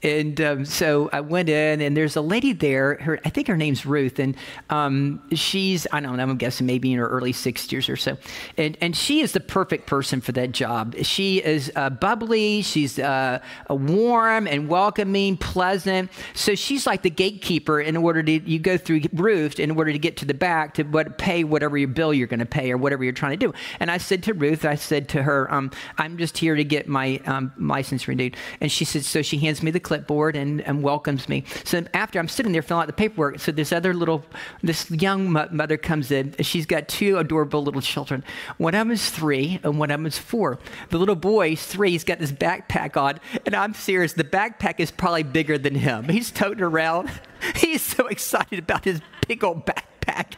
And 0.03 0.41
um, 0.41 0.65
so 0.65 1.11
I 1.13 1.21
went 1.21 1.49
in, 1.49 1.81
and 1.81 1.97
there's 1.97 2.15
a 2.15 2.21
lady 2.21 2.53
there. 2.53 2.97
Her, 2.97 3.19
I 3.25 3.31
think 3.31 3.49
her 3.49 3.57
name's 3.57 3.85
Ruth, 3.85 4.21
and 4.21 4.37
um, 4.71 5.21
she's 5.33 5.89
I 5.93 5.99
don't 5.99 6.17
know. 6.17 6.23
I'm 6.23 6.37
guessing 6.37 6.67
maybe 6.67 6.93
in 6.93 6.99
her 7.01 7.09
early 7.09 7.33
60s 7.33 7.93
or 7.93 7.97
so. 7.97 8.17
And 8.57 8.79
and 8.81 8.97
she 8.97 9.21
is 9.21 9.33
the 9.33 9.41
perfect 9.41 9.87
person 9.87 10.21
for 10.21 10.31
that 10.33 10.53
job. 10.53 10.95
She 11.03 11.43
is 11.43 11.73
uh, 11.75 11.91
bubbly. 11.91 12.63
She's 12.63 13.01
uh, 13.01 13.41
warm 13.69 14.47
and 14.47 14.69
welcoming, 14.69 15.37
pleasant. 15.37 16.13
So 16.33 16.55
she's 16.55 16.87
like 16.87 17.03
the 17.03 17.11
gatekeeper 17.11 17.81
in 17.81 17.97
order 17.97 18.23
to 18.23 18.33
you 18.33 18.61
go 18.61 18.79
through 18.79 19.03
Ruth 19.13 19.59
in 19.59 19.73
order 19.73 19.88
order 19.89 19.95
to 19.95 19.99
get 19.99 20.19
to 20.19 20.25
the 20.25 20.35
back 20.35 20.75
to 20.75 20.83
what, 20.85 21.19
pay 21.19 21.45
whatever 21.45 21.79
your 21.79 21.89
bill 21.89 22.13
you're 22.13 22.27
going 22.27 22.41
to 22.41 22.47
pay 22.47 22.71
or 22.71 22.77
whatever 22.77 23.03
you're 23.03 23.13
trying 23.13 23.39
to 23.39 23.47
do. 23.47 23.55
And 23.81 23.91
I 23.91 23.99
said 23.99 24.23
to 24.25 24.35
Ruth, 24.35 24.65
I 24.65 24.75
said 24.75 25.09
to 25.11 25.23
her, 25.23 25.53
um, 25.53 25.71
I'm 25.97 26.19
just 26.19 26.37
here 26.39 26.55
to 26.55 26.65
get 26.65 26.87
my 26.87 27.21
um, 27.25 27.53
license 27.59 28.07
renewed. 28.07 28.37
And 28.61 28.71
she 28.71 28.85
said, 28.85 29.05
so 29.05 29.23
she 29.23 29.39
hands 29.39 29.63
me 29.63 29.71
the 29.71 29.81
clipboard 29.81 30.37
and, 30.37 30.61
and 30.61 30.83
welcomes 30.83 31.29
me. 31.29 31.45
So 31.65 31.85
after 31.95 32.19
I'm 32.19 32.29
sitting 32.29 32.53
there 32.53 32.63
filling 32.63 32.83
out 32.83 32.87
the 32.87 32.93
paperwork, 32.93 33.41
so 33.41 33.53
this 33.53 33.73
other 33.73 33.95
little, 33.95 34.25
this 34.63 34.91
young 34.91 35.33
mother 35.33 35.77
comes 35.77 36.11
in. 36.11 36.35
She's 36.41 36.67
got 36.67 36.89
two 36.89 37.19
adorable 37.19 37.63
little 37.63 37.81
children. 37.81 38.23
One 38.59 38.75
of 38.75 38.81
them 38.81 38.91
is 38.91 39.11
three 39.11 39.61
and 39.63 39.79
one 39.79 39.91
of 39.91 39.99
them 39.99 40.07
is 40.07 40.19
four. 40.19 40.59
The 40.91 40.99
little 40.99 41.17
boy, 41.17 41.39
boy's 41.39 41.65
three. 41.65 41.93
He's 41.93 42.05
got 42.05 42.19
this 42.19 42.33
backpack 42.33 42.97
on. 42.97 43.21
And 43.47 43.55
I'm 43.55 43.73
serious, 43.73 44.13
the 44.13 44.25
backpack 44.25 44.81
is 44.81 44.91
probably 44.91 45.23
bigger 45.23 45.57
than 45.57 45.75
him. 45.75 46.09
He's 46.09 46.31
toting 46.31 46.63
around. 46.63 47.11
He's 47.57 47.83
so 47.83 48.07
excited 48.09 48.59
about 48.59 48.85
his 48.85 49.01
big 49.29 49.45
old 49.45 49.65
backpack. 49.65 50.35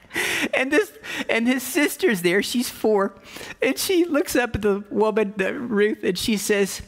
And 0.52 0.70
this 0.70 0.92
and 1.28 1.46
his 1.46 1.62
sister's 1.62 2.22
there, 2.22 2.42
she's 2.42 2.68
four. 2.68 3.14
And 3.62 3.78
she 3.78 4.04
looks 4.04 4.36
up 4.36 4.56
at 4.56 4.62
the 4.62 4.84
woman, 4.90 5.32
the 5.36 5.54
Ruth, 5.54 6.02
and 6.02 6.18
she 6.18 6.36
says, 6.36 6.82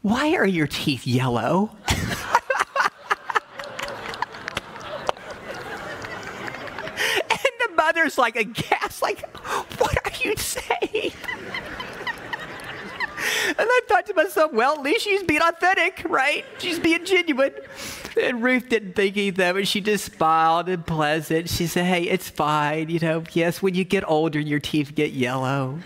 Why 0.00 0.34
are 0.34 0.46
your 0.46 0.68
teeth 0.68 1.06
yellow? 1.06 1.76
and 1.88 1.98
the 7.58 7.70
mother's 7.76 8.16
like 8.16 8.36
aghast, 8.36 9.02
like, 9.02 9.28
what 9.78 9.98
are 10.04 10.12
you 10.24 10.36
saying? 10.36 11.12
And 13.48 13.56
I 13.58 13.80
thought 13.88 14.06
to 14.06 14.14
myself, 14.14 14.52
well, 14.52 14.74
at 14.74 14.82
least 14.82 15.04
she's 15.04 15.22
being 15.22 15.42
authentic, 15.42 16.02
right? 16.08 16.44
She's 16.58 16.78
being 16.78 17.04
genuine. 17.04 17.52
And 18.20 18.42
Ruth 18.42 18.68
didn't 18.68 18.94
think 18.94 19.16
anything 19.16 19.64
She 19.64 19.80
just 19.80 20.12
smiled 20.12 20.68
and 20.68 20.86
pleasant. 20.86 21.48
She 21.48 21.66
said, 21.66 21.84
hey, 21.84 22.04
it's 22.04 22.28
fine. 22.28 22.88
You 22.88 22.98
know, 22.98 23.24
yes, 23.32 23.62
when 23.62 23.74
you 23.74 23.84
get 23.84 24.08
older, 24.08 24.40
your 24.40 24.58
teeth 24.58 24.94
get 24.94 25.12
yellow. 25.12 25.78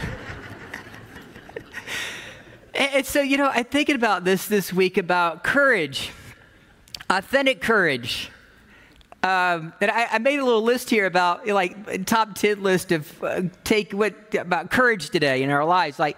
and, 2.74 2.90
and 2.94 3.06
so, 3.06 3.20
you 3.20 3.36
know, 3.36 3.50
I'm 3.52 3.64
thinking 3.64 3.96
about 3.96 4.24
this 4.24 4.46
this 4.46 4.72
week 4.72 4.96
about 4.96 5.44
courage, 5.44 6.10
authentic 7.10 7.60
courage. 7.60 8.30
Um, 9.20 9.72
and 9.80 9.90
I, 9.90 10.06
I, 10.12 10.18
made 10.20 10.38
a 10.38 10.44
little 10.44 10.62
list 10.62 10.90
here 10.90 11.04
about 11.04 11.44
like 11.48 12.06
top 12.06 12.36
10 12.36 12.62
list 12.62 12.92
of 12.92 13.24
uh, 13.24 13.42
take 13.64 13.92
what 13.92 14.14
about 14.36 14.70
courage 14.70 15.10
today 15.10 15.42
in 15.42 15.50
our 15.50 15.64
lives. 15.64 15.98
Like 15.98 16.16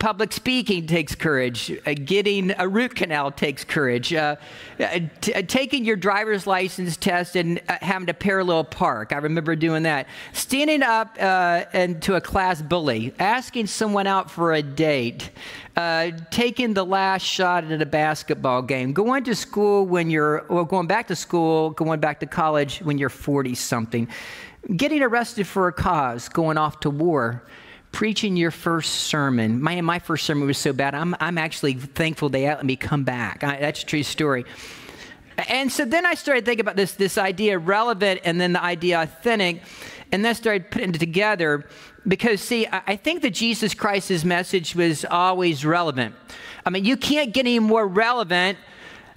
public 0.00 0.32
speaking 0.32 0.86
takes 0.86 1.14
courage. 1.14 1.70
Uh, 1.86 1.94
getting 1.94 2.52
a 2.58 2.66
root 2.66 2.96
canal 2.96 3.30
takes 3.30 3.62
courage. 3.62 4.12
Uh, 4.12 4.34
uh 4.80 5.00
t- 5.20 5.34
uh, 5.34 5.42
taking 5.46 5.84
your 5.84 5.94
driver's 5.94 6.46
license 6.46 6.96
test 6.96 7.36
and 7.36 7.60
uh, 7.68 7.76
having 7.82 8.06
to 8.06 8.14
parallel 8.14 8.64
park. 8.64 9.12
I 9.12 9.18
remember 9.18 9.54
doing 9.54 9.84
that. 9.84 10.08
Standing 10.32 10.82
up 10.82 11.14
to 11.14 12.14
a 12.14 12.20
class 12.20 12.62
bully. 12.62 13.14
Asking 13.20 13.66
someone 13.66 14.06
out 14.06 14.30
for 14.30 14.54
a 14.54 14.62
date. 14.62 15.30
taking 16.30 16.74
the 16.74 16.84
last 16.84 17.22
shot 17.22 17.64
at 17.64 17.80
a 17.80 17.86
basketball 17.86 18.62
game. 18.62 18.92
Going 18.92 19.22
to 19.24 19.34
school 19.34 19.84
when 19.86 20.10
you're, 20.10 20.44
well, 20.48 20.64
going 20.64 20.86
back 20.86 21.06
to 21.08 21.16
school, 21.16 21.70
going 21.70 22.00
back 22.00 22.20
to 22.20 22.26
college 22.26 22.78
when 22.78 22.96
you're 22.98 23.10
40 23.10 23.54
something. 23.54 24.08
Getting 24.74 25.02
arrested 25.02 25.46
for 25.46 25.68
a 25.68 25.72
cause. 25.72 26.28
Going 26.28 26.56
off 26.56 26.80
to 26.80 26.90
war 26.90 27.42
preaching 27.92 28.36
your 28.36 28.50
first 28.50 28.92
sermon. 28.92 29.60
My, 29.60 29.80
my 29.80 29.98
first 29.98 30.24
sermon 30.24 30.46
was 30.46 30.58
so 30.58 30.72
bad, 30.72 30.94
I'm, 30.94 31.14
I'm 31.20 31.38
actually 31.38 31.74
thankful 31.74 32.28
they 32.28 32.46
let 32.46 32.64
me 32.64 32.76
come 32.76 33.04
back. 33.04 33.42
I, 33.42 33.58
that's 33.58 33.82
a 33.82 33.86
true 33.86 34.02
story. 34.02 34.44
And 35.48 35.72
so 35.72 35.84
then 35.84 36.04
I 36.04 36.14
started 36.14 36.44
thinking 36.44 36.60
about 36.60 36.76
this, 36.76 36.92
this 36.92 37.16
idea 37.16 37.58
relevant 37.58 38.20
and 38.24 38.40
then 38.40 38.52
the 38.52 38.62
idea 38.62 39.00
authentic, 39.02 39.62
and 40.12 40.24
then 40.24 40.34
started 40.34 40.70
putting 40.70 40.90
it 40.90 40.98
together 40.98 41.66
because, 42.06 42.40
see, 42.40 42.66
I, 42.66 42.82
I 42.88 42.96
think 42.96 43.22
that 43.22 43.30
Jesus 43.30 43.74
Christ's 43.74 44.24
message 44.24 44.74
was 44.74 45.04
always 45.04 45.64
relevant. 45.64 46.14
I 46.64 46.70
mean, 46.70 46.84
you 46.84 46.96
can't 46.96 47.32
get 47.32 47.40
any 47.40 47.58
more 47.58 47.86
relevant 47.86 48.58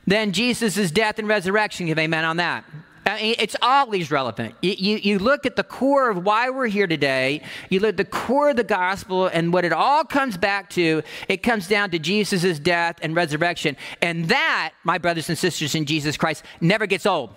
than 0.07 0.31
Jesus' 0.31 0.91
death 0.91 1.19
and 1.19 1.27
resurrection. 1.27 1.87
Give 1.87 1.99
amen 1.99 2.25
on 2.25 2.37
that. 2.37 2.63
I 3.05 3.21
mean, 3.21 3.35
it's 3.37 3.55
always 3.61 4.11
relevant. 4.11 4.55
You, 4.61 4.75
you, 4.77 4.97
you, 4.97 5.19
look 5.19 5.45
at 5.45 5.55
the 5.55 5.63
core 5.63 6.09
of 6.09 6.25
why 6.25 6.49
we're 6.49 6.67
here 6.67 6.87
today, 6.87 7.41
you 7.69 7.79
look 7.79 7.89
at 7.89 7.97
the 7.97 8.05
core 8.05 8.51
of 8.51 8.55
the 8.55 8.63
gospel, 8.63 9.27
and 9.27 9.51
what 9.51 9.65
it 9.65 9.73
all 9.73 10.05
comes 10.05 10.37
back 10.37 10.69
to, 10.71 11.03
it 11.27 11.43
comes 11.43 11.67
down 11.67 11.91
to 11.91 11.99
Jesus' 11.99 12.59
death 12.59 12.97
and 13.01 13.15
resurrection. 13.15 13.75
And 14.01 14.29
that, 14.29 14.73
my 14.83 14.97
brothers 14.97 15.27
and 15.27 15.37
sisters 15.37 15.75
in 15.75 15.85
Jesus 15.85 16.15
Christ, 16.15 16.43
never 16.61 16.85
gets 16.85 17.05
old. 17.05 17.31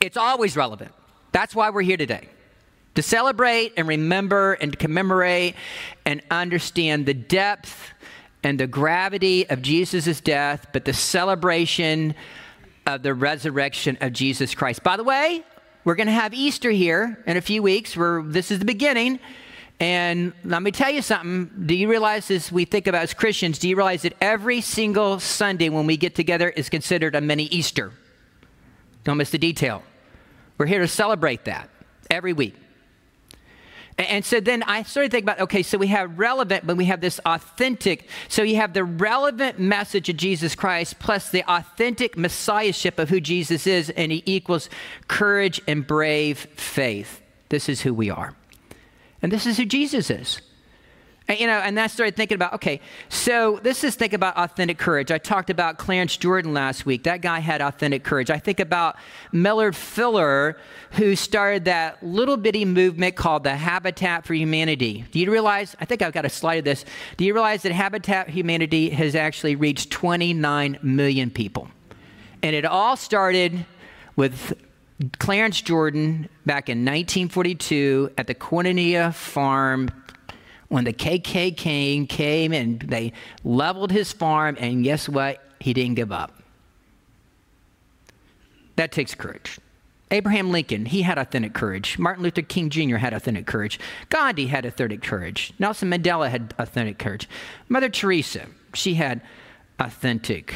It's 0.00 0.16
always 0.16 0.56
relevant. 0.56 0.92
That's 1.30 1.54
why 1.54 1.70
we're 1.70 1.82
here 1.82 1.96
today. 1.96 2.28
To 2.96 3.02
celebrate 3.02 3.74
and 3.76 3.86
remember 3.86 4.54
and 4.54 4.76
commemorate 4.76 5.54
and 6.04 6.20
understand 6.30 7.06
the 7.06 7.14
depth 7.14 7.92
and 8.42 8.58
the 8.58 8.66
gravity 8.66 9.48
of 9.48 9.62
Jesus' 9.62 10.20
death, 10.20 10.66
but 10.72 10.84
the 10.84 10.92
celebration 10.92 12.14
of 12.88 13.02
the 13.02 13.12
resurrection 13.12 13.98
of 14.00 14.14
Jesus 14.14 14.54
Christ. 14.54 14.82
By 14.82 14.96
the 14.96 15.04
way, 15.04 15.44
we're 15.84 15.94
going 15.94 16.06
to 16.06 16.12
have 16.12 16.32
Easter 16.32 16.70
here 16.70 17.22
in 17.26 17.36
a 17.36 17.40
few 17.42 17.62
weeks. 17.62 17.96
Where 17.96 18.22
this 18.22 18.50
is 18.50 18.58
the 18.58 18.64
beginning. 18.64 19.20
And 19.78 20.32
let 20.42 20.62
me 20.62 20.72
tell 20.72 20.90
you 20.90 21.02
something. 21.02 21.66
Do 21.66 21.74
you 21.74 21.88
realize 21.88 22.30
as 22.30 22.50
we 22.50 22.64
think 22.64 22.86
about 22.86 23.02
as 23.02 23.14
Christians, 23.14 23.58
do 23.58 23.68
you 23.68 23.76
realize 23.76 24.02
that 24.02 24.14
every 24.20 24.60
single 24.60 25.20
Sunday 25.20 25.68
when 25.68 25.86
we 25.86 25.96
get 25.96 26.14
together 26.14 26.48
is 26.48 26.68
considered 26.68 27.14
a 27.14 27.20
mini 27.20 27.44
Easter? 27.44 27.92
Don't 29.04 29.18
miss 29.18 29.30
the 29.30 29.38
detail. 29.38 29.82
We're 30.56 30.66
here 30.66 30.80
to 30.80 30.88
celebrate 30.88 31.44
that 31.44 31.68
every 32.10 32.32
week. 32.32 32.56
And 33.98 34.24
so 34.24 34.38
then 34.38 34.62
I 34.62 34.84
started 34.84 35.10
thinking 35.10 35.28
about 35.28 35.40
okay, 35.40 35.64
so 35.64 35.76
we 35.76 35.88
have 35.88 36.18
relevant, 36.18 36.64
but 36.66 36.76
we 36.76 36.84
have 36.84 37.00
this 37.00 37.18
authentic. 37.26 38.08
So 38.28 38.42
you 38.42 38.56
have 38.56 38.72
the 38.72 38.84
relevant 38.84 39.58
message 39.58 40.08
of 40.08 40.16
Jesus 40.16 40.54
Christ 40.54 41.00
plus 41.00 41.30
the 41.30 41.42
authentic 41.50 42.16
messiahship 42.16 43.00
of 43.00 43.08
who 43.08 43.20
Jesus 43.20 43.66
is, 43.66 43.90
and 43.90 44.12
he 44.12 44.22
equals 44.24 44.70
courage 45.08 45.60
and 45.66 45.84
brave 45.84 46.38
faith. 46.54 47.20
This 47.48 47.68
is 47.68 47.80
who 47.80 47.92
we 47.92 48.08
are. 48.08 48.34
And 49.20 49.32
this 49.32 49.46
is 49.46 49.56
who 49.56 49.64
Jesus 49.64 50.10
is. 50.10 50.40
And, 51.28 51.38
you 51.38 51.46
know, 51.46 51.58
and 51.58 51.78
I 51.78 51.88
started 51.88 52.16
thinking 52.16 52.36
about, 52.36 52.54
okay, 52.54 52.80
so 53.10 53.60
this 53.62 53.84
is 53.84 53.94
think 53.94 54.14
about 54.14 54.34
authentic 54.38 54.78
courage. 54.78 55.10
I 55.10 55.18
talked 55.18 55.50
about 55.50 55.76
Clarence 55.76 56.16
Jordan 56.16 56.54
last 56.54 56.86
week. 56.86 57.02
That 57.02 57.20
guy 57.20 57.40
had 57.40 57.60
authentic 57.60 58.02
courage. 58.02 58.30
I 58.30 58.38
think 58.38 58.60
about 58.60 58.96
Millard 59.30 59.76
Fuller, 59.76 60.56
who 60.92 61.14
started 61.14 61.66
that 61.66 62.02
little 62.02 62.38
bitty 62.38 62.64
movement 62.64 63.14
called 63.14 63.44
the 63.44 63.54
Habitat 63.54 64.24
for 64.24 64.32
Humanity. 64.32 65.04
Do 65.12 65.18
you 65.18 65.30
realize? 65.30 65.76
I 65.78 65.84
think 65.84 66.00
I've 66.00 66.14
got 66.14 66.24
a 66.24 66.30
slide 66.30 66.60
of 66.60 66.64
this. 66.64 66.86
Do 67.18 67.26
you 67.26 67.34
realize 67.34 67.60
that 67.62 67.72
Habitat 67.72 68.30
Humanity 68.30 68.88
has 68.88 69.14
actually 69.14 69.54
reached 69.54 69.90
29 69.90 70.78
million 70.82 71.30
people? 71.30 71.68
And 72.42 72.56
it 72.56 72.64
all 72.64 72.96
started 72.96 73.66
with 74.16 74.54
Clarence 75.18 75.60
Jordan 75.60 76.30
back 76.46 76.70
in 76.70 76.78
1942 76.78 78.12
at 78.16 78.26
the 78.26 78.34
Koinonia 78.34 79.12
Farm 79.12 79.90
when 80.68 80.84
the 80.84 80.92
KKK 80.92 82.08
came 82.08 82.52
and 82.52 82.80
they 82.80 83.12
leveled 83.44 83.90
his 83.90 84.12
farm, 84.12 84.56
and 84.60 84.84
guess 84.84 85.08
what? 85.08 85.42
He 85.60 85.72
didn't 85.72 85.94
give 85.94 86.12
up. 86.12 86.42
That 88.76 88.92
takes 88.92 89.14
courage. 89.14 89.58
Abraham 90.10 90.50
Lincoln, 90.50 90.86
he 90.86 91.02
had 91.02 91.18
authentic 91.18 91.52
courage. 91.52 91.98
Martin 91.98 92.22
Luther 92.22 92.42
King 92.42 92.70
Jr. 92.70 92.96
had 92.96 93.12
authentic 93.12 93.46
courage. 93.46 93.78
Gandhi 94.08 94.46
had 94.46 94.64
authentic 94.64 95.02
courage. 95.02 95.52
Nelson 95.58 95.90
Mandela 95.90 96.30
had 96.30 96.54
authentic 96.58 96.98
courage. 96.98 97.28
Mother 97.68 97.88
Teresa, 97.88 98.46
she 98.72 98.94
had 98.94 99.20
authentic 99.78 100.54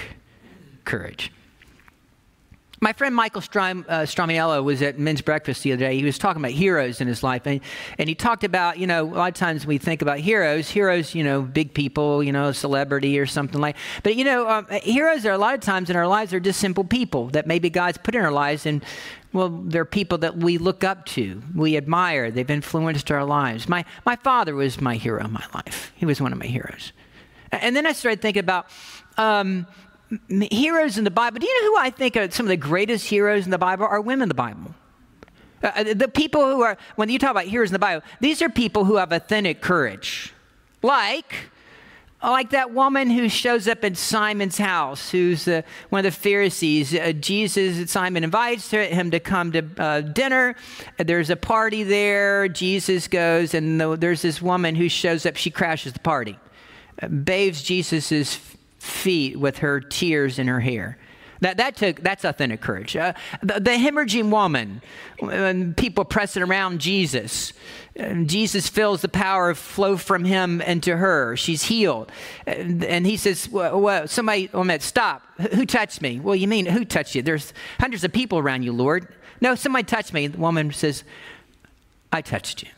courage. 0.85 1.33
My 2.83 2.93
friend 2.93 3.15
Michael 3.15 3.41
Strom, 3.41 3.87
uh, 3.89 4.05
was 4.61 4.83
at 4.83 4.99
men's 4.99 5.21
breakfast 5.21 5.63
the 5.63 5.73
other 5.73 5.85
day. 5.85 5.97
He 5.97 6.03
was 6.03 6.19
talking 6.19 6.43
about 6.43 6.51
heroes 6.51 7.01
in 7.01 7.07
his 7.07 7.23
life, 7.23 7.47
and, 7.47 7.61
and 7.97 8.09
he 8.09 8.17
talked 8.17 8.43
about, 8.43 8.77
you 8.77 8.89
know, 8.89 9.05
a 9.05 9.15
lot 9.15 9.29
of 9.29 9.35
times 9.35 9.65
we 9.65 9.79
think 9.79 10.03
about 10.03 10.19
heroes, 10.19 10.69
heroes, 10.69 11.15
you 11.15 11.23
know, 11.23 11.43
big 11.43 11.75
people, 11.75 12.25
you 12.25 12.33
know, 12.33 12.51
celebrity 12.51 13.21
or 13.21 13.27
something 13.27 13.61
like. 13.61 13.77
But 14.03 14.17
you 14.17 14.25
know, 14.25 14.49
um, 14.49 14.67
heroes 14.83 15.25
are 15.25 15.31
a 15.31 15.39
lot 15.39 15.55
of 15.55 15.61
times 15.61 15.91
in 15.91 15.97
our 15.97 16.09
lives 16.09 16.35
are 16.35 16.41
just 16.41 16.59
simple 16.59 16.83
people 16.83 17.29
that 17.29 17.47
maybe 17.47 17.71
God's 17.71 17.99
put 17.99 18.17
in 18.17 18.21
our 18.21 18.33
lives, 18.33 18.67
and 18.67 18.85
well, 19.33 19.49
they're 19.49 19.85
people 19.85 20.19
that 20.19 20.39
we 20.39 20.59
look 20.59 20.83
up 20.83 21.07
to, 21.07 21.41
we 21.55 21.77
admire. 21.77 22.33
They've 22.33 22.51
influenced 22.51 23.13
our 23.13 23.25
lives. 23.25 23.69
My 23.69 23.85
my 24.05 24.17
father 24.17 24.57
was 24.57 24.81
my 24.81 24.97
hero 24.97 25.25
in 25.25 25.31
my 25.31 25.45
life. 25.55 25.93
He 25.95 26.05
was 26.05 26.21
one 26.21 26.33
of 26.33 26.39
my 26.41 26.47
heroes. 26.47 26.93
And 27.53 27.77
then 27.77 27.87
I 27.87 27.93
started 27.93 28.21
thinking 28.21 28.41
about. 28.41 28.67
Um, 29.17 29.69
heroes 30.51 30.99
in 30.99 31.05
the 31.05 31.11
Bible. 31.11 31.39
Do 31.39 31.47
you 31.47 31.63
know 31.63 31.69
who 31.69 31.79
I 31.79 31.91
think 31.91 32.17
are 32.17 32.31
some 32.31 32.47
of 32.47 32.51
the 32.51 32.57
greatest 32.57 33.07
heroes 33.07 33.45
in 33.45 33.51
the 33.51 33.59
Bible 33.59 33.87
are 33.87 34.01
women 34.01 34.25
in 34.25 34.29
the 34.29 34.35
Bible? 34.35 34.75
Uh, 35.63 35.71
uh, 35.77 35.95
the 35.95 36.09
people 36.09 36.43
who 36.43 36.63
are, 36.63 36.77
when 36.97 37.09
you 37.09 37.19
talk 37.19 37.31
about 37.31 37.45
heroes 37.45 37.69
in 37.69 37.73
the 37.73 37.79
Bible, 37.79 38.05
these 38.21 38.43
are 38.43 38.49
people 38.49 38.85
who 38.85 38.97
have 38.97 39.13
authentic 39.13 39.61
courage. 39.61 40.33
Like, 40.83 41.35
like 42.23 42.51
that 42.51 42.73
woman 42.73 43.11
who 43.11 43.29
shows 43.29 43.67
up 43.69 43.85
at 43.85 43.97
Simon's 43.97 44.59
house, 44.59 45.11
who's 45.11 45.49
uh, 45.49 45.63
one 45.91 46.05
of 46.05 46.15
the 46.15 46.21
Pharisees. 46.21 46.95
Uh, 46.95 47.13
Jesus, 47.13 47.91
Simon 47.91 48.25
invites 48.25 48.71
her, 48.71 48.85
him 48.85 49.11
to 49.11 49.21
come 49.21 49.53
to 49.53 49.65
uh, 49.79 50.01
dinner. 50.01 50.55
There's 50.99 51.31
a 51.31 51.37
party 51.37 51.83
there. 51.85 52.49
Jesus 52.49 53.09
goes, 53.09 53.55
and 53.55 53.81
the, 53.81 53.97
there's 53.97 54.23
this 54.23 54.43
woman 54.43 54.75
who 54.75 54.89
shows 54.89 55.27
up. 55.27 55.37
She 55.37 55.51
crashes 55.51 55.93
the 55.93 56.01
party, 56.01 56.39
uh, 57.01 57.09
bathes 57.09 57.63
Jesus's 57.63 58.39
feet 58.83 59.39
with 59.39 59.59
her 59.59 59.81
tears 59.81 60.39
in 60.39 60.49
her 60.49 60.61
hair. 60.61 60.99
That, 61.41 61.57
that 61.57 61.75
took, 61.75 62.01
that's 62.01 62.25
authentic 62.25 62.61
courage. 62.61 62.97
Uh, 62.97 63.15
the, 63.43 63.55
the, 63.55 63.73
hemorrhaging 63.73 64.31
woman, 64.31 64.81
when 65.19 65.75
people 65.75 66.05
pressing 66.05 66.43
around 66.43 66.81
Jesus, 66.81 67.53
Jesus 67.97 68.69
feels 68.69 69.03
the 69.03 69.09
power 69.09 69.53
flow 69.55 69.97
from 69.97 70.25
him 70.25 70.61
into 70.61 70.97
her. 70.97 71.37
She's 71.37 71.65
healed. 71.65 72.13
And, 72.47 72.85
and 72.85 73.05
he 73.05 73.17
says, 73.17 73.49
well, 73.49 73.81
well, 73.81 74.07
somebody, 74.07 74.51
oh, 74.55 74.63
man, 74.63 74.79
stop. 74.81 75.23
Who 75.53 75.67
touched 75.67 76.01
me? 76.01 76.21
Well, 76.21 76.37
you 76.37 76.47
mean, 76.47 76.67
who 76.67 76.85
touched 76.85 77.17
you? 77.17 77.23
There's 77.23 77.53
hundreds 77.81 78.05
of 78.05 78.13
people 78.13 78.39
around 78.39 78.63
you, 78.63 78.73
Lord. 78.73 79.09
No, 79.41 79.57
somebody 79.57 79.85
touched 79.85 80.13
me. 80.13 80.29
The 80.29 80.39
woman 80.39 80.73
says, 80.73 81.03
I 82.13 82.21
touched 82.21 82.63
you. 82.63 82.69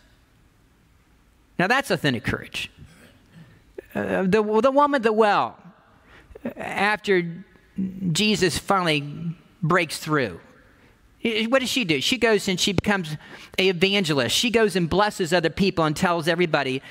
Now 1.58 1.66
that's 1.66 1.90
authentic 1.90 2.24
courage. 2.24 2.70
Uh, 3.94 4.22
the, 4.22 4.42
the 4.60 4.70
woman 4.70 4.96
at 4.96 5.02
the 5.02 5.12
well, 5.12 5.58
after 6.56 7.44
Jesus 8.12 8.58
finally 8.58 9.36
breaks 9.62 9.98
through. 9.98 10.40
What 11.48 11.60
does 11.60 11.70
she 11.70 11.84
do? 11.84 12.00
She 12.00 12.18
goes 12.18 12.48
and 12.48 12.60
she 12.60 12.72
becomes 12.72 13.12
an 13.58 13.64
evangelist. 13.64 14.36
She 14.36 14.50
goes 14.50 14.76
and 14.76 14.90
blesses 14.90 15.32
other 15.32 15.50
people 15.50 15.84
and 15.84 15.96
tells 15.96 16.28
everybody 16.28 16.82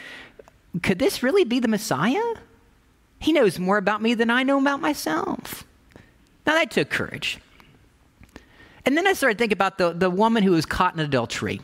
could 0.81 0.97
this 0.97 1.21
really 1.21 1.43
be 1.43 1.59
the 1.59 1.67
Messiah? 1.67 2.33
He 3.19 3.31
knows 3.31 3.59
more 3.59 3.77
about 3.77 4.01
me 4.01 4.15
than 4.15 4.29
I 4.29 4.41
know 4.41 4.59
about 4.59 4.81
myself. 4.81 5.65
Now 6.47 6.55
that 6.55 6.71
took 6.71 6.89
courage. 6.89 7.39
And 8.85 8.97
then 8.97 9.07
I 9.07 9.13
started 9.13 9.37
thinking 9.37 9.55
about 9.55 9.77
the, 9.77 9.93
the 9.93 10.09
woman 10.09 10.43
who 10.43 10.51
was 10.51 10.65
caught 10.65 10.93
in 10.93 10.99
adultery. 10.99 11.61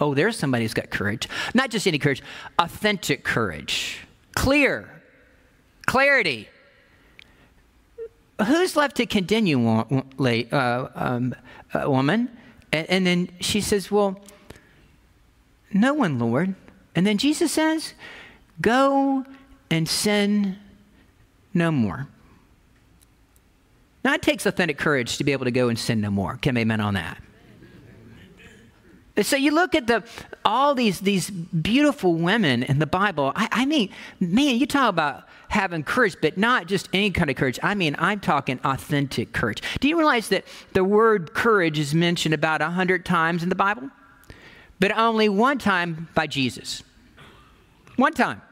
Oh, 0.00 0.14
there's 0.14 0.38
somebody 0.38 0.64
who's 0.64 0.74
got 0.74 0.90
courage. 0.90 1.28
Not 1.52 1.70
just 1.70 1.86
any 1.86 1.98
courage, 1.98 2.22
authentic 2.58 3.24
courage. 3.24 3.98
Clear. 4.34 5.02
Clarity. 5.86 6.48
Who's 8.42 8.76
left 8.76 8.96
to 8.96 9.06
continue, 9.06 9.68
uh, 9.68 10.88
um, 10.94 11.34
uh, 11.72 11.90
woman? 11.90 12.36
And, 12.72 12.90
and 12.90 13.06
then 13.06 13.28
she 13.40 13.60
says, 13.60 13.90
Well, 13.90 14.20
no 15.72 15.94
one, 15.94 16.18
Lord. 16.18 16.54
And 16.94 17.06
then 17.06 17.18
Jesus 17.18 17.52
says, 17.52 17.94
Go 18.60 19.24
and 19.70 19.88
sin 19.88 20.58
no 21.52 21.70
more. 21.70 22.08
Now, 24.04 24.14
it 24.14 24.22
takes 24.22 24.44
authentic 24.44 24.78
courage 24.78 25.16
to 25.16 25.24
be 25.24 25.32
able 25.32 25.46
to 25.46 25.50
go 25.50 25.68
and 25.68 25.78
sin 25.78 26.00
no 26.00 26.10
more. 26.10 26.36
Can 26.36 26.56
amen 26.56 26.80
on 26.80 26.94
that? 26.94 27.22
So 29.22 29.36
you 29.36 29.52
look 29.52 29.76
at 29.76 29.86
the 29.86 30.02
all 30.44 30.74
these 30.74 31.00
these 31.00 31.30
beautiful 31.30 32.14
women 32.14 32.64
in 32.64 32.80
the 32.80 32.86
Bible. 32.86 33.32
I, 33.36 33.48
I, 33.52 33.66
mean, 33.66 33.90
man, 34.18 34.56
you 34.56 34.66
talk 34.66 34.88
about 34.88 35.28
having 35.48 35.84
courage, 35.84 36.16
but 36.20 36.36
not 36.36 36.66
just 36.66 36.88
any 36.92 37.12
kind 37.12 37.30
of 37.30 37.36
courage. 37.36 37.60
I 37.62 37.76
mean, 37.76 37.94
I'm 37.98 38.18
talking 38.18 38.58
authentic 38.64 39.32
courage. 39.32 39.62
Do 39.78 39.88
you 39.88 39.96
realize 39.96 40.30
that 40.30 40.44
the 40.72 40.82
word 40.82 41.32
courage 41.32 41.78
is 41.78 41.94
mentioned 41.94 42.34
about 42.34 42.60
a 42.60 42.70
hundred 42.70 43.04
times 43.04 43.44
in 43.44 43.50
the 43.50 43.54
Bible, 43.54 43.88
but 44.80 44.90
only 44.98 45.28
one 45.28 45.58
time 45.58 46.08
by 46.14 46.26
Jesus? 46.26 46.82
One 47.94 48.14
time. 48.14 48.42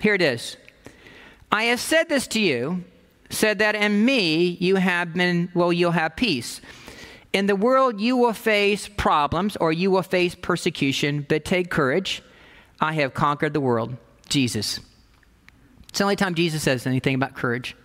Here 0.00 0.14
it 0.14 0.22
is. 0.22 0.56
I 1.52 1.64
have 1.64 1.78
said 1.78 2.08
this 2.08 2.26
to 2.28 2.40
you, 2.40 2.82
said 3.30 3.60
that 3.60 3.76
in 3.76 4.04
me 4.04 4.56
you 4.60 4.74
have 4.74 5.14
been, 5.14 5.50
well, 5.54 5.72
you'll 5.72 5.92
have 5.92 6.16
peace. 6.16 6.60
In 7.34 7.46
the 7.46 7.56
world 7.56 8.00
you 8.00 8.16
will 8.16 8.32
face 8.32 8.88
problems 8.88 9.56
or 9.56 9.72
you 9.72 9.90
will 9.90 10.04
face 10.04 10.36
persecution, 10.36 11.26
but 11.28 11.44
take 11.44 11.68
courage. 11.68 12.22
I 12.80 12.92
have 12.94 13.12
conquered 13.12 13.52
the 13.52 13.60
world. 13.60 13.96
Jesus. 14.28 14.78
It's 15.88 15.98
the 15.98 16.04
only 16.04 16.16
time 16.16 16.36
Jesus 16.36 16.62
says 16.62 16.86
anything 16.86 17.16
about 17.16 17.34
courage. 17.34 17.76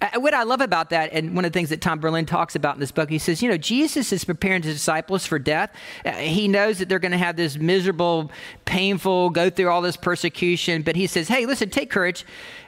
Uh, 0.00 0.20
what 0.20 0.34
I 0.34 0.42
love 0.42 0.60
about 0.60 0.90
that, 0.90 1.12
and 1.12 1.34
one 1.34 1.44
of 1.44 1.52
the 1.52 1.56
things 1.56 1.70
that 1.70 1.80
Tom 1.80 2.00
Berlin 2.00 2.26
talks 2.26 2.54
about 2.56 2.74
in 2.74 2.80
this 2.80 2.92
book, 2.92 3.08
he 3.08 3.18
says, 3.18 3.40
you 3.40 3.48
know, 3.48 3.56
Jesus 3.56 4.12
is 4.12 4.24
preparing 4.24 4.62
his 4.62 4.74
disciples 4.74 5.26
for 5.26 5.38
death. 5.38 5.70
Uh, 6.04 6.12
he 6.12 6.48
knows 6.48 6.78
that 6.78 6.88
they're 6.88 7.00
going 7.00 7.12
to 7.12 7.18
have 7.18 7.36
this 7.36 7.56
miserable, 7.56 8.30
painful, 8.64 9.30
go 9.30 9.48
through 9.48 9.68
all 9.68 9.82
this 9.82 9.96
persecution, 9.96 10.82
but 10.82 10.94
he 10.96 11.06
says, 11.06 11.28
hey, 11.28 11.46
listen, 11.46 11.70
take 11.70 11.90
courage 11.90 12.24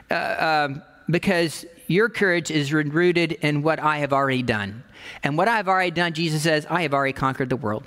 uh, 0.09 0.67
um, 0.69 0.81
because 1.09 1.65
your 1.91 2.09
courage 2.09 2.49
is 2.49 2.73
rooted 2.73 3.33
in 3.33 3.61
what 3.61 3.79
I 3.79 3.99
have 3.99 4.13
already 4.13 4.43
done. 4.43 4.83
And 5.23 5.37
what 5.37 5.47
I've 5.47 5.67
already 5.67 5.91
done, 5.91 6.13
Jesus 6.13 6.43
says, 6.43 6.65
I 6.69 6.83
have 6.83 6.93
already 6.93 7.13
conquered 7.13 7.49
the 7.49 7.55
world. 7.55 7.83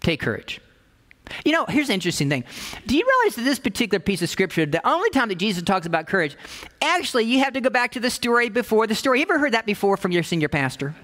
Take 0.00 0.20
courage. 0.20 0.60
You 1.44 1.52
know, 1.52 1.66
here's 1.66 1.88
the 1.88 1.94
interesting 1.94 2.30
thing. 2.30 2.44
Do 2.86 2.96
you 2.96 3.06
realize 3.06 3.36
that 3.36 3.42
this 3.42 3.58
particular 3.58 4.00
piece 4.00 4.22
of 4.22 4.30
scripture, 4.30 4.64
the 4.64 4.86
only 4.88 5.10
time 5.10 5.28
that 5.28 5.36
Jesus 5.36 5.62
talks 5.62 5.86
about 5.86 6.06
courage, 6.06 6.36
actually, 6.80 7.24
you 7.24 7.40
have 7.40 7.52
to 7.52 7.60
go 7.60 7.70
back 7.70 7.92
to 7.92 8.00
the 8.00 8.10
story 8.10 8.48
before 8.48 8.86
the 8.86 8.94
story. 8.94 9.18
You 9.18 9.26
ever 9.28 9.38
heard 9.38 9.52
that 9.52 9.66
before 9.66 9.96
from 9.96 10.12
your 10.12 10.22
senior 10.22 10.48
pastor? 10.48 10.94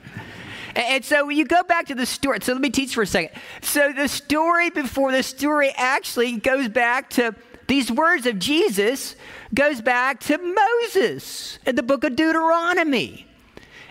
And 0.77 1.05
so 1.05 1.29
you 1.29 1.45
go 1.45 1.63
back 1.63 1.87
to 1.87 1.95
the 1.95 2.07
story. 2.07 2.39
So 2.43 2.53
let 2.53 2.61
me 2.61 2.71
teach 2.71 2.95
for 2.95 3.03
a 3.03 3.07
second. 3.07 3.39
So 3.61 3.93
the 3.93 4.09
story 4.09 4.71
before 4.71 5.13
the 5.13 5.23
story 5.23 5.73
actually 5.77 6.37
goes 6.39 6.69
back 6.69 7.11
to 7.11 7.35
these 7.67 7.91
words 7.91 8.27
of 8.27 8.39
Jesus 8.39 9.17
goes 9.55 9.81
back 9.81 10.21
to 10.21 10.39
Moses 10.39 11.59
in 11.67 11.77
the 11.77 11.83
book 11.83 12.05
of 12.05 12.17
Deuteronomy. 12.17 13.27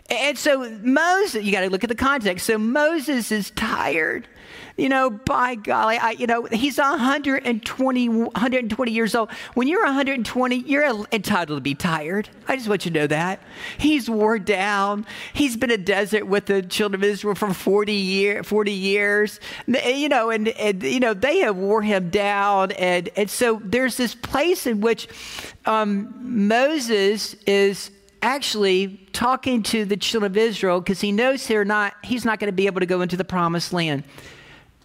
And 0.09 0.37
so 0.37 0.69
Moses, 0.81 1.43
you 1.43 1.51
got 1.51 1.61
to 1.61 1.69
look 1.69 1.83
at 1.83 1.89
the 1.89 1.95
context. 1.95 2.45
So 2.45 2.57
Moses 2.57 3.31
is 3.31 3.51
tired. 3.51 4.27
You 4.75 4.89
know, 4.89 5.11
by 5.11 5.53
golly, 5.53 5.97
I, 5.97 6.11
you 6.11 6.25
know, 6.25 6.45
he's 6.45 6.79
120, 6.79 8.09
120 8.09 8.91
years 8.91 9.13
old. 9.13 9.31
When 9.53 9.67
you're 9.67 9.83
120, 9.83 10.55
you're 10.55 11.05
entitled 11.11 11.57
to 11.57 11.61
be 11.61 11.75
tired. 11.75 12.27
I 12.47 12.55
just 12.55 12.67
want 12.67 12.83
you 12.83 12.91
to 12.91 12.99
know 13.01 13.07
that. 13.07 13.39
He's 13.77 14.09
worn 14.09 14.43
down. 14.45 15.05
He's 15.33 15.55
been 15.57 15.69
in 15.69 15.83
desert 15.83 16.25
with 16.25 16.47
the 16.47 16.63
children 16.63 17.03
of 17.03 17.07
Israel 17.07 17.35
for 17.35 17.53
40, 17.53 17.93
year, 17.93 18.43
40 18.43 18.71
years. 18.71 19.39
You 19.67 20.09
know, 20.09 20.31
and, 20.31 20.47
and, 20.47 20.81
you 20.81 20.99
know, 20.99 21.13
they 21.13 21.39
have 21.39 21.55
wore 21.55 21.83
him 21.83 22.09
down. 22.09 22.71
And, 22.71 23.09
and 23.15 23.29
so 23.29 23.61
there's 23.63 23.95
this 23.95 24.15
place 24.15 24.65
in 24.65 24.81
which 24.81 25.07
um, 25.67 26.15
Moses 26.19 27.35
is 27.45 27.91
actually 28.23 28.97
talking 29.11 29.61
to 29.61 29.83
the 29.83 29.97
children 29.97 30.31
of 30.31 30.37
Israel 30.37 30.79
because 30.79 31.01
he 31.01 31.11
knows 31.11 31.45
they're 31.45 31.65
not, 31.65 31.93
he's 32.03 32.23
not 32.23 32.39
going 32.39 32.47
to 32.47 32.55
be 32.55 32.65
able 32.65 32.79
to 32.79 32.85
go 32.85 33.01
into 33.01 33.17
the 33.17 33.25
promised 33.25 33.73
land. 33.73 34.03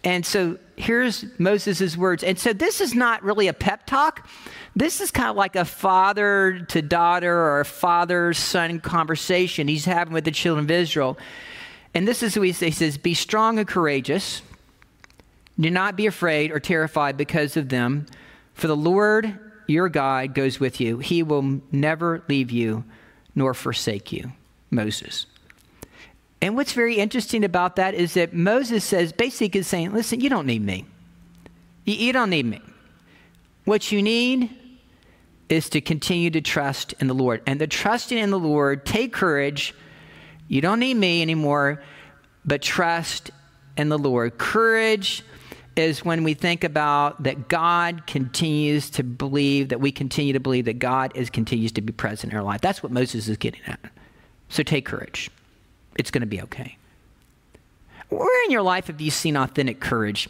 And 0.03 0.25
so 0.25 0.57
here's 0.75 1.25
Moses' 1.39 1.95
words. 1.95 2.21
And 2.21 2.37
so 2.37 2.51
this 2.51 2.81
is 2.81 2.93
not 2.93 3.23
really 3.23 3.47
a 3.47 3.53
pep 3.53 3.87
talk. 3.87 4.27
This 4.75 4.99
is 4.99 5.09
kind 5.09 5.29
of 5.29 5.37
like 5.37 5.55
a 5.55 5.65
father 5.65 6.65
to 6.69 6.81
daughter 6.81 7.33
or 7.33 7.61
a 7.61 7.65
father 7.65 8.33
son 8.33 8.81
conversation 8.81 9.67
he's 9.67 9.85
having 9.85 10.13
with 10.13 10.25
the 10.25 10.31
children 10.31 10.65
of 10.65 10.71
Israel. 10.71 11.17
And 11.93 12.07
this 12.07 12.21
is 12.21 12.37
what 12.37 12.45
he 12.45 12.53
says. 12.53 12.67
He 12.67 12.71
says, 12.71 12.97
Be 12.97 13.13
strong 13.13 13.57
and 13.57 13.67
courageous. 13.67 14.41
Do 15.59 15.69
not 15.69 15.95
be 15.95 16.05
afraid 16.05 16.51
or 16.51 16.59
terrified 16.59 17.17
because 17.17 17.57
of 17.57 17.69
them, 17.69 18.05
for 18.53 18.67
the 18.67 18.75
Lord 18.75 19.39
your 19.67 19.89
God 19.89 20.33
goes 20.33 20.59
with 20.59 20.79
you. 20.79 20.99
He 20.99 21.23
will 21.23 21.61
never 21.71 22.23
leave 22.29 22.51
you 22.51 22.83
nor 23.39 23.53
forsake 23.53 24.11
you. 24.11 24.33
Moses. 24.69 25.25
And 26.41 26.57
what's 26.57 26.73
very 26.73 26.97
interesting 26.97 27.45
about 27.45 27.77
that 27.77 27.93
is 27.93 28.13
that 28.15 28.33
Moses 28.33 28.83
says, 28.83 29.13
basically, 29.13 29.61
is 29.61 29.67
saying, 29.67 29.93
listen, 29.93 30.19
you 30.19 30.29
don't 30.29 30.45
need 30.45 30.61
me. 30.61 30.85
You, 31.85 31.95
you 31.95 32.13
don't 32.13 32.29
need 32.29 32.45
me. 32.45 32.61
What 33.63 33.93
you 33.93 34.03
need 34.03 34.49
is 35.47 35.69
to 35.69 35.79
continue 35.79 36.29
to 36.31 36.41
trust 36.41 36.93
in 36.99 37.07
the 37.07 37.13
Lord. 37.13 37.41
And 37.47 37.61
the 37.61 37.65
trusting 37.65 38.17
in 38.17 38.29
the 38.29 38.37
Lord, 38.37 38.85
take 38.85 39.13
courage. 39.13 39.73
You 40.49 40.59
don't 40.59 40.79
need 40.81 40.95
me 40.95 41.21
anymore, 41.21 41.81
but 42.43 42.61
trust 42.61 43.31
in 43.77 43.87
the 43.87 43.97
Lord. 43.97 44.37
Courage 44.37 45.23
is 45.79 46.05
when 46.05 46.23
we 46.23 46.35
think 46.35 46.63
about 46.63 47.23
that 47.23 47.47
God 47.47 48.05
continues 48.05 48.89
to 48.91 49.03
believe, 49.03 49.69
that 49.69 49.79
we 49.79 49.91
continue 49.91 50.33
to 50.33 50.39
believe 50.39 50.65
that 50.65 50.77
God 50.77 51.11
is 51.15 51.29
continues 51.29 51.71
to 51.71 51.81
be 51.81 51.91
present 51.91 52.31
in 52.31 52.37
our 52.37 52.43
life. 52.43 52.61
That's 52.61 52.83
what 52.83 52.91
Moses 52.91 53.27
is 53.27 53.37
getting 53.37 53.61
at. 53.65 53.79
So 54.49 54.61
take 54.61 54.85
courage. 54.85 55.31
It's 55.97 56.11
going 56.11 56.21
to 56.21 56.27
be 56.27 56.41
okay. 56.43 56.77
Where 58.09 58.45
in 58.45 58.51
your 58.51 58.61
life 58.61 58.87
have 58.87 58.99
you 59.01 59.11
seen 59.11 59.35
authentic 59.37 59.79
courage? 59.79 60.29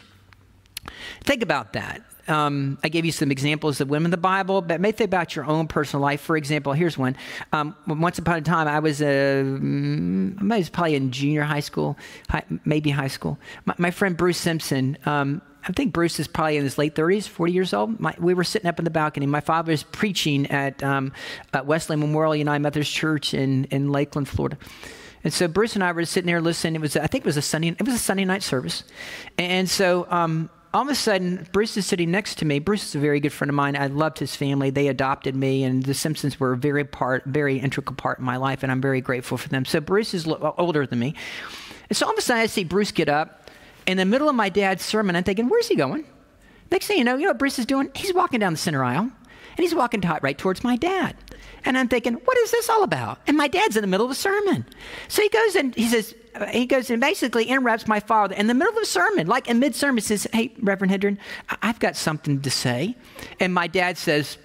Think 1.24 1.42
about 1.42 1.72
that. 1.74 2.02
Um, 2.30 2.78
I 2.84 2.88
gave 2.88 3.04
you 3.04 3.12
some 3.12 3.30
examples 3.30 3.80
of 3.80 3.90
women 3.90 4.06
in 4.06 4.10
the 4.12 4.16
Bible, 4.16 4.62
but 4.62 4.80
maybe 4.80 4.96
think 4.96 5.08
about 5.08 5.34
your 5.34 5.44
own 5.44 5.66
personal 5.66 6.02
life. 6.02 6.20
For 6.20 6.36
example, 6.36 6.72
here's 6.72 6.96
one. 6.96 7.16
Um, 7.52 7.74
once 7.86 8.18
upon 8.18 8.36
a 8.38 8.42
time, 8.42 8.68
I 8.68 8.78
was, 8.78 9.02
uh, 9.02 9.04
mm, 9.44 10.40
was 10.48 10.70
probably 10.70 10.94
in 10.94 11.10
junior 11.10 11.42
high 11.42 11.60
school, 11.60 11.98
high, 12.28 12.44
maybe 12.64 12.90
high 12.90 13.08
school. 13.08 13.38
My, 13.64 13.74
my 13.78 13.90
friend 13.90 14.16
Bruce 14.16 14.38
Simpson, 14.38 14.96
um, 15.06 15.42
I 15.66 15.72
think 15.72 15.92
Bruce 15.92 16.18
is 16.20 16.28
probably 16.28 16.56
in 16.56 16.62
his 16.62 16.78
late 16.78 16.94
30s, 16.94 17.28
40 17.28 17.52
years 17.52 17.74
old. 17.74 18.00
My, 18.00 18.14
we 18.18 18.32
were 18.32 18.44
sitting 18.44 18.68
up 18.68 18.78
in 18.78 18.84
the 18.84 18.90
balcony. 18.90 19.26
My 19.26 19.40
father 19.40 19.72
was 19.72 19.82
preaching 19.82 20.46
at, 20.46 20.82
um, 20.82 21.12
at 21.52 21.66
Wesley 21.66 21.96
Memorial 21.96 22.36
United 22.36 22.62
Methodist 22.62 22.92
Church 22.92 23.34
in, 23.34 23.64
in 23.64 23.90
Lakeland, 23.90 24.28
Florida. 24.28 24.56
And 25.22 25.32
so 25.32 25.48
Bruce 25.48 25.74
and 25.74 25.84
I 25.84 25.92
were 25.92 26.04
sitting 26.06 26.26
there 26.26 26.40
listening. 26.40 26.76
It 26.76 26.80
was, 26.80 26.96
I 26.96 27.06
think 27.06 27.24
it 27.24 27.26
was 27.26 27.36
a 27.36 27.42
Sunday, 27.42 27.68
it 27.68 27.84
was 27.84 27.94
a 27.94 27.98
Sunday 27.98 28.24
night 28.24 28.42
service. 28.42 28.84
And 29.36 29.68
so 29.68 30.06
um, 30.08 30.48
all 30.72 30.82
of 30.82 30.88
a 30.88 30.94
sudden, 30.94 31.48
Bruce 31.52 31.76
is 31.76 31.86
sitting 31.86 32.10
next 32.10 32.36
to 32.38 32.44
me. 32.44 32.60
Bruce 32.60 32.84
is 32.84 32.94
a 32.94 33.00
very 33.00 33.18
good 33.18 33.32
friend 33.32 33.48
of 33.48 33.56
mine. 33.56 33.76
I 33.76 33.88
loved 33.88 34.18
his 34.18 34.36
family. 34.36 34.70
They 34.70 34.86
adopted 34.86 35.34
me, 35.34 35.64
and 35.64 35.82
the 35.82 35.94
Simpsons 35.94 36.38
were 36.38 36.52
a 36.52 36.56
very 36.56 36.84
part, 36.84 37.24
very 37.24 37.58
integral 37.58 37.96
part 37.96 38.20
in 38.20 38.24
my 38.24 38.36
life, 38.36 38.62
and 38.62 38.70
I'm 38.70 38.80
very 38.80 39.00
grateful 39.00 39.36
for 39.36 39.48
them. 39.48 39.64
So 39.64 39.80
Bruce 39.80 40.14
is 40.14 40.28
lo- 40.28 40.54
older 40.58 40.86
than 40.86 41.00
me. 41.00 41.14
And 41.88 41.96
so 41.96 42.06
all 42.06 42.12
of 42.12 42.18
a 42.18 42.22
sudden, 42.22 42.42
I 42.42 42.46
see 42.46 42.62
Bruce 42.62 42.92
get 42.92 43.08
up 43.08 43.50
in 43.86 43.96
the 43.96 44.04
middle 44.04 44.28
of 44.28 44.36
my 44.36 44.48
dad's 44.48 44.84
sermon. 44.84 45.16
I'm 45.16 45.24
thinking, 45.24 45.48
where's 45.48 45.66
he 45.66 45.74
going? 45.74 46.04
Next 46.70 46.86
thing 46.86 46.98
you 46.98 47.04
know, 47.04 47.16
you 47.16 47.24
know 47.24 47.30
what 47.30 47.38
Bruce 47.38 47.58
is 47.58 47.66
doing? 47.66 47.90
He's 47.96 48.14
walking 48.14 48.38
down 48.38 48.52
the 48.52 48.58
center 48.58 48.84
aisle, 48.84 49.02
and 49.02 49.58
he's 49.58 49.74
walking 49.74 50.00
right 50.22 50.38
towards 50.38 50.62
my 50.62 50.76
dad. 50.76 51.16
And 51.64 51.76
I'm 51.76 51.88
thinking, 51.88 52.14
what 52.14 52.38
is 52.38 52.52
this 52.52 52.70
all 52.70 52.84
about? 52.84 53.18
And 53.26 53.36
my 53.36 53.48
dad's 53.48 53.76
in 53.76 53.82
the 53.82 53.88
middle 53.88 54.06
of 54.06 54.12
a 54.12 54.14
sermon. 54.14 54.64
So 55.08 55.20
he 55.20 55.28
goes 55.28 55.56
and 55.56 55.74
he 55.74 55.88
says, 55.88 56.14
he 56.50 56.66
goes 56.66 56.90
and 56.90 57.00
basically 57.00 57.44
interrupts 57.44 57.86
my 57.86 58.00
father 58.00 58.34
in 58.34 58.46
the 58.46 58.54
middle 58.54 58.72
of 58.72 58.82
a 58.82 58.86
sermon, 58.86 59.26
like 59.26 59.48
in 59.48 59.58
mid 59.58 59.74
sermon, 59.74 60.02
says, 60.02 60.26
Hey, 60.32 60.52
Reverend 60.60 60.90
Hendren, 60.90 61.18
I've 61.62 61.78
got 61.78 61.96
something 61.96 62.40
to 62.40 62.50
say. 62.50 62.96
And 63.38 63.52
my 63.52 63.66
dad 63.66 63.98
says, 63.98 64.38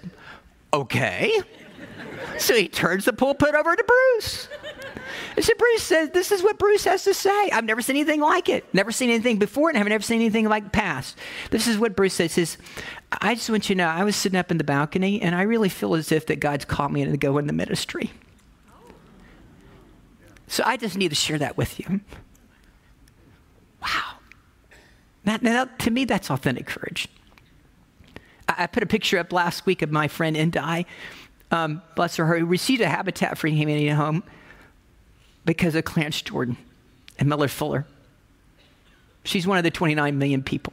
Okay. 0.72 1.32
so 2.38 2.54
he 2.54 2.68
turns 2.68 3.04
the 3.04 3.12
pulpit 3.12 3.54
over 3.54 3.74
to 3.74 3.84
Bruce. 3.84 4.48
And 5.36 5.44
so 5.44 5.52
Bruce 5.56 5.82
says, 5.82 6.10
This 6.10 6.32
is 6.32 6.42
what 6.42 6.58
Bruce 6.58 6.84
has 6.84 7.04
to 7.04 7.14
say. 7.14 7.50
I've 7.50 7.64
never 7.64 7.82
seen 7.82 7.96
anything 7.96 8.20
like 8.20 8.48
it. 8.48 8.64
Never 8.74 8.90
seen 8.90 9.10
anything 9.10 9.38
before, 9.38 9.68
and 9.68 9.78
I've 9.78 9.86
never 9.86 10.02
seen 10.02 10.20
anything 10.20 10.48
like 10.48 10.72
past. 10.72 11.16
This 11.50 11.66
is 11.66 11.78
what 11.78 11.94
Bruce 11.94 12.14
says. 12.14 12.32
says 12.32 12.58
I 13.12 13.34
just 13.34 13.48
want 13.48 13.68
you 13.68 13.74
to 13.76 13.78
know, 13.78 13.88
I 13.88 14.04
was 14.04 14.16
sitting 14.16 14.38
up 14.38 14.50
in 14.50 14.58
the 14.58 14.64
balcony, 14.64 15.22
and 15.22 15.34
I 15.34 15.42
really 15.42 15.68
feel 15.68 15.94
as 15.94 16.10
if 16.10 16.26
that 16.26 16.40
God's 16.40 16.64
called 16.64 16.92
me 16.92 17.04
to 17.04 17.16
go 17.16 17.38
in 17.38 17.46
the 17.46 17.52
ministry. 17.52 18.10
So 20.56 20.62
I 20.64 20.78
just 20.78 20.96
need 20.96 21.10
to 21.10 21.14
share 21.14 21.36
that 21.36 21.58
with 21.58 21.78
you. 21.78 22.00
Wow. 23.82 24.14
That, 25.24 25.42
now, 25.42 25.66
to 25.66 25.90
me, 25.90 26.06
that's 26.06 26.30
authentic 26.30 26.64
courage. 26.64 27.08
I, 28.48 28.54
I, 28.60 28.66
put 28.66 28.82
a 28.82 28.86
picture 28.86 29.18
up 29.18 29.34
last 29.34 29.66
week 29.66 29.82
of 29.82 29.92
my 29.92 30.08
friend 30.08 30.34
Indai, 30.34 30.86
um, 31.50 31.82
bless 31.94 32.16
her, 32.16 32.38
who 32.38 32.46
received 32.46 32.80
a 32.80 32.88
Habitat 32.88 33.36
for 33.36 33.48
Humanity 33.48 33.90
home 33.90 34.22
because 35.44 35.74
of 35.74 35.84
Clarence 35.84 36.22
Jordan 36.22 36.56
and 37.18 37.28
Miller 37.28 37.48
Fuller. 37.48 37.86
She's 39.24 39.46
one 39.46 39.58
of 39.58 39.64
the 39.64 39.70
29 39.70 40.16
million 40.16 40.42
people. 40.42 40.72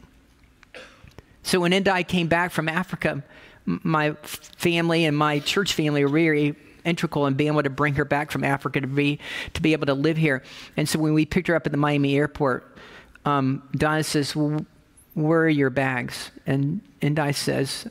So 1.42 1.60
when 1.60 1.74
Indai 1.74 2.08
came 2.08 2.30
back 2.30 2.54
from 2.54 2.70
Africa, 2.70 3.22
my 3.66 4.14
family 4.24 5.04
and 5.04 5.18
my 5.18 5.40
church 5.40 5.74
family 5.74 6.06
were 6.06 6.10
very 6.10 6.56
integral 6.86 7.28
in 7.28 7.36
being 7.36 7.52
able 7.52 7.64
to 7.64 7.70
bring 7.70 7.96
her 7.96 8.06
back 8.06 8.32
from 8.32 8.44
Africa 8.44 8.82
to 8.82 8.88
be 8.88 9.20
to 9.54 9.62
be 9.62 9.74
able 9.74 9.86
to 9.86 9.94
live 9.94 10.18
here. 10.18 10.44
And 10.78 10.88
so 10.88 11.00
when 11.00 11.14
we 11.14 11.26
picked 11.26 11.48
her 11.48 11.56
up 11.56 11.66
at 11.66 11.72
the 11.72 11.78
Miami 11.78 12.16
airport, 12.16 12.78
um, 13.26 13.64
Donna 13.76 14.04
says, 14.04 14.36
well, 14.36 14.66
"Where 15.14 15.42
are 15.42 15.50
your 15.50 15.70
bags?" 15.70 16.32
And 16.46 16.82
and 17.02 17.20
I 17.20 17.32
says, 17.32 17.88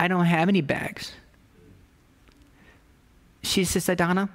"I 0.00 0.08
don't 0.08 0.24
have 0.24 0.48
any 0.48 0.60
bags." 0.60 1.12
She 3.42 3.64
says, 3.64 3.86
"Donna," 3.96 4.28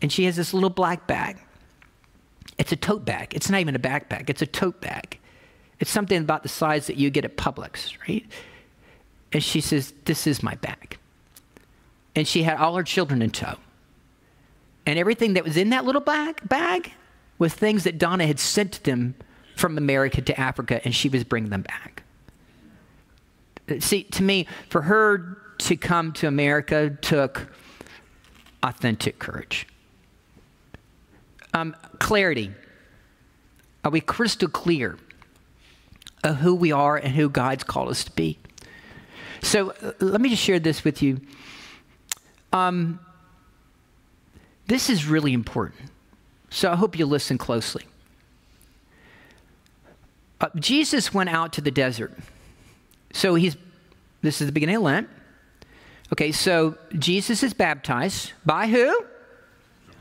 and 0.00 0.12
she 0.12 0.24
has 0.24 0.36
this 0.36 0.54
little 0.54 0.70
black 0.70 1.06
bag. 1.06 1.38
It's 2.58 2.72
a 2.72 2.76
tote 2.76 3.04
bag. 3.04 3.34
It's 3.34 3.48
not 3.48 3.60
even 3.60 3.74
a 3.74 3.78
backpack. 3.78 4.28
It's 4.28 4.42
a 4.42 4.46
tote 4.46 4.80
bag. 4.80 5.18
It's 5.80 5.90
something 5.90 6.20
about 6.20 6.42
the 6.42 6.48
size 6.50 6.86
that 6.88 6.96
you 6.96 7.08
get 7.08 7.24
at 7.24 7.38
Publix, 7.38 7.96
right? 8.06 8.24
And 9.32 9.42
she 9.42 9.62
says, 9.62 9.94
This 10.04 10.26
is 10.26 10.42
my 10.42 10.54
bag 10.56 10.98
and 12.14 12.26
she 12.26 12.42
had 12.42 12.58
all 12.58 12.74
her 12.76 12.82
children 12.82 13.22
in 13.22 13.30
tow. 13.30 13.56
And 14.86 14.98
everything 14.98 15.34
that 15.34 15.44
was 15.44 15.56
in 15.56 15.70
that 15.70 15.84
little 15.84 16.00
bag, 16.00 16.40
bag 16.48 16.92
was 17.38 17.54
things 17.54 17.84
that 17.84 17.98
Donna 17.98 18.26
had 18.26 18.38
sent 18.38 18.82
them 18.84 19.14
from 19.56 19.78
America 19.78 20.20
to 20.22 20.40
Africa, 20.40 20.80
and 20.84 20.94
she 20.94 21.08
was 21.08 21.22
bringing 21.24 21.50
them 21.50 21.62
back. 21.62 22.02
See, 23.78 24.04
to 24.04 24.22
me, 24.22 24.46
for 24.68 24.82
her 24.82 25.38
to 25.58 25.76
come 25.76 26.12
to 26.14 26.26
America 26.26 26.90
took 27.02 27.52
authentic 28.62 29.18
courage. 29.18 29.66
Um, 31.54 31.76
clarity. 31.98 32.52
Are 33.84 33.90
we 33.90 34.00
crystal 34.00 34.48
clear 34.48 34.98
of 36.22 36.36
who 36.36 36.54
we 36.54 36.72
are 36.72 36.96
and 36.96 37.14
who 37.14 37.28
God's 37.28 37.64
called 37.64 37.88
us 37.88 38.04
to 38.04 38.10
be? 38.12 38.38
So 39.42 39.70
uh, 39.70 39.92
let 40.00 40.20
me 40.20 40.28
just 40.28 40.42
share 40.42 40.58
this 40.58 40.84
with 40.84 41.02
you. 41.02 41.20
Um, 42.52 43.00
this 44.66 44.90
is 44.90 45.06
really 45.06 45.32
important. 45.32 45.80
So 46.50 46.70
I 46.70 46.76
hope 46.76 46.98
you 46.98 47.06
listen 47.06 47.38
closely. 47.38 47.84
Uh, 50.40 50.48
Jesus 50.56 51.12
went 51.12 51.30
out 51.30 51.52
to 51.54 51.60
the 51.60 51.70
desert. 51.70 52.12
So 53.12 53.34
he's, 53.34 53.56
this 54.22 54.40
is 54.40 54.46
the 54.46 54.52
beginning 54.52 54.76
of 54.76 54.82
Lent. 54.82 55.08
Okay, 56.12 56.32
so 56.32 56.76
Jesus 56.98 57.42
is 57.42 57.54
baptized 57.54 58.32
by 58.44 58.66
who? 58.66 59.04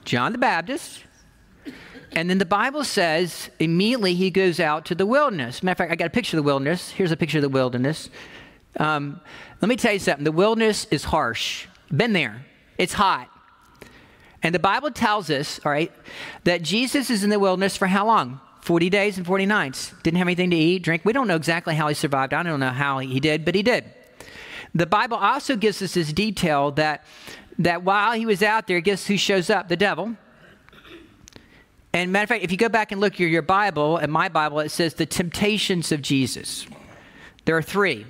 John 0.05 0.31
the 0.31 0.37
Baptist. 0.37 1.03
And 2.11 2.29
then 2.29 2.39
the 2.39 2.45
Bible 2.45 2.83
says 2.83 3.51
immediately 3.59 4.15
he 4.15 4.31
goes 4.31 4.59
out 4.59 4.85
to 4.85 4.95
the 4.95 5.05
wilderness. 5.05 5.61
Matter 5.61 5.73
of 5.73 5.77
fact, 5.77 5.91
I 5.91 5.95
got 5.95 6.07
a 6.07 6.09
picture 6.09 6.37
of 6.37 6.43
the 6.43 6.47
wilderness. 6.47 6.89
Here's 6.89 7.11
a 7.11 7.17
picture 7.17 7.37
of 7.37 7.43
the 7.43 7.49
wilderness. 7.49 8.09
Um, 8.77 9.21
let 9.61 9.69
me 9.69 9.75
tell 9.75 9.93
you 9.93 9.99
something 9.99 10.23
the 10.23 10.31
wilderness 10.31 10.87
is 10.89 11.03
harsh. 11.03 11.67
Been 11.91 12.13
there. 12.13 12.45
It's 12.77 12.93
hot. 12.93 13.29
And 14.41 14.55
the 14.55 14.59
Bible 14.59 14.91
tells 14.91 15.29
us, 15.29 15.59
all 15.65 15.71
right, 15.71 15.91
that 16.45 16.61
Jesus 16.61 17.09
is 17.09 17.23
in 17.23 17.29
the 17.29 17.39
wilderness 17.39 17.75
for 17.75 17.87
how 17.87 18.05
long? 18.05 18.39
40 18.61 18.89
days 18.89 19.17
and 19.17 19.25
40 19.25 19.45
nights. 19.45 19.93
Didn't 20.03 20.17
have 20.17 20.27
anything 20.27 20.51
to 20.51 20.55
eat, 20.55 20.83
drink. 20.83 21.03
We 21.03 21.13
don't 21.13 21.27
know 21.27 21.35
exactly 21.35 21.75
how 21.75 21.87
he 21.87 21.93
survived. 21.93 22.33
I 22.33 22.43
don't 22.43 22.59
know 22.59 22.69
how 22.69 22.99
he 22.99 23.19
did, 23.19 23.43
but 23.43 23.55
he 23.55 23.63
did. 23.63 23.85
The 24.75 24.85
Bible 24.85 25.17
also 25.17 25.55
gives 25.55 25.81
us 25.81 25.95
this 25.95 26.13
detail 26.13 26.71
that, 26.71 27.03
that 27.57 27.83
while 27.83 28.13
he 28.13 28.25
was 28.25 28.43
out 28.43 28.67
there, 28.67 28.79
guess 28.79 29.07
who 29.07 29.17
shows 29.17 29.49
up? 29.49 29.67
The 29.67 29.77
devil. 29.77 30.15
And 31.91 32.11
matter 32.11 32.23
of 32.23 32.29
fact, 32.29 32.43
if 32.43 32.51
you 32.51 32.57
go 32.57 32.69
back 32.69 32.91
and 32.91 33.01
look 33.01 33.13
at 33.13 33.19
your 33.21 33.41
Bible, 33.41 33.97
and 33.97 34.11
my 34.11 34.29
Bible, 34.29 34.59
it 34.59 34.69
says 34.69 34.93
the 34.93 35.07
temptations 35.07 35.91
of 35.91 36.01
Jesus. 36.01 36.67
There 37.45 37.57
are 37.57 37.63
three. 37.63 38.05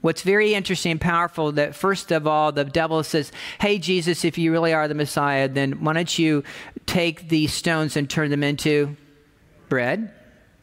What's 0.00 0.22
very 0.22 0.54
interesting 0.54 0.92
and 0.92 1.00
powerful 1.00 1.52
that 1.52 1.74
first 1.74 2.10
of 2.10 2.26
all, 2.26 2.52
the 2.52 2.64
devil 2.64 3.02
says, 3.02 3.32
Hey, 3.60 3.78
Jesus, 3.78 4.24
if 4.24 4.38
you 4.38 4.52
really 4.52 4.72
are 4.72 4.88
the 4.88 4.94
Messiah, 4.94 5.48
then 5.48 5.84
why 5.84 5.92
don't 5.92 6.18
you 6.18 6.42
take 6.86 7.28
these 7.28 7.52
stones 7.52 7.96
and 7.96 8.08
turn 8.08 8.30
them 8.30 8.42
into 8.42 8.96
bread? 9.68 10.12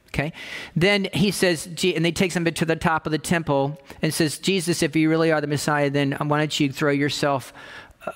Okay. 0.07 0.33
Then 0.75 1.07
he 1.13 1.31
says, 1.31 1.67
and 1.67 2.05
he 2.05 2.11
takes 2.11 2.35
him 2.35 2.45
to 2.45 2.65
the 2.65 2.75
top 2.75 3.05
of 3.05 3.11
the 3.11 3.19
temple 3.19 3.79
and 4.01 4.13
says, 4.13 4.39
Jesus, 4.39 4.81
if 4.81 4.95
you 4.95 5.09
really 5.09 5.31
are 5.31 5.41
the 5.41 5.47
Messiah, 5.47 5.89
then 5.89 6.13
why 6.13 6.39
don't 6.39 6.59
you 6.59 6.71
throw 6.71 6.91
yourself 6.91 7.53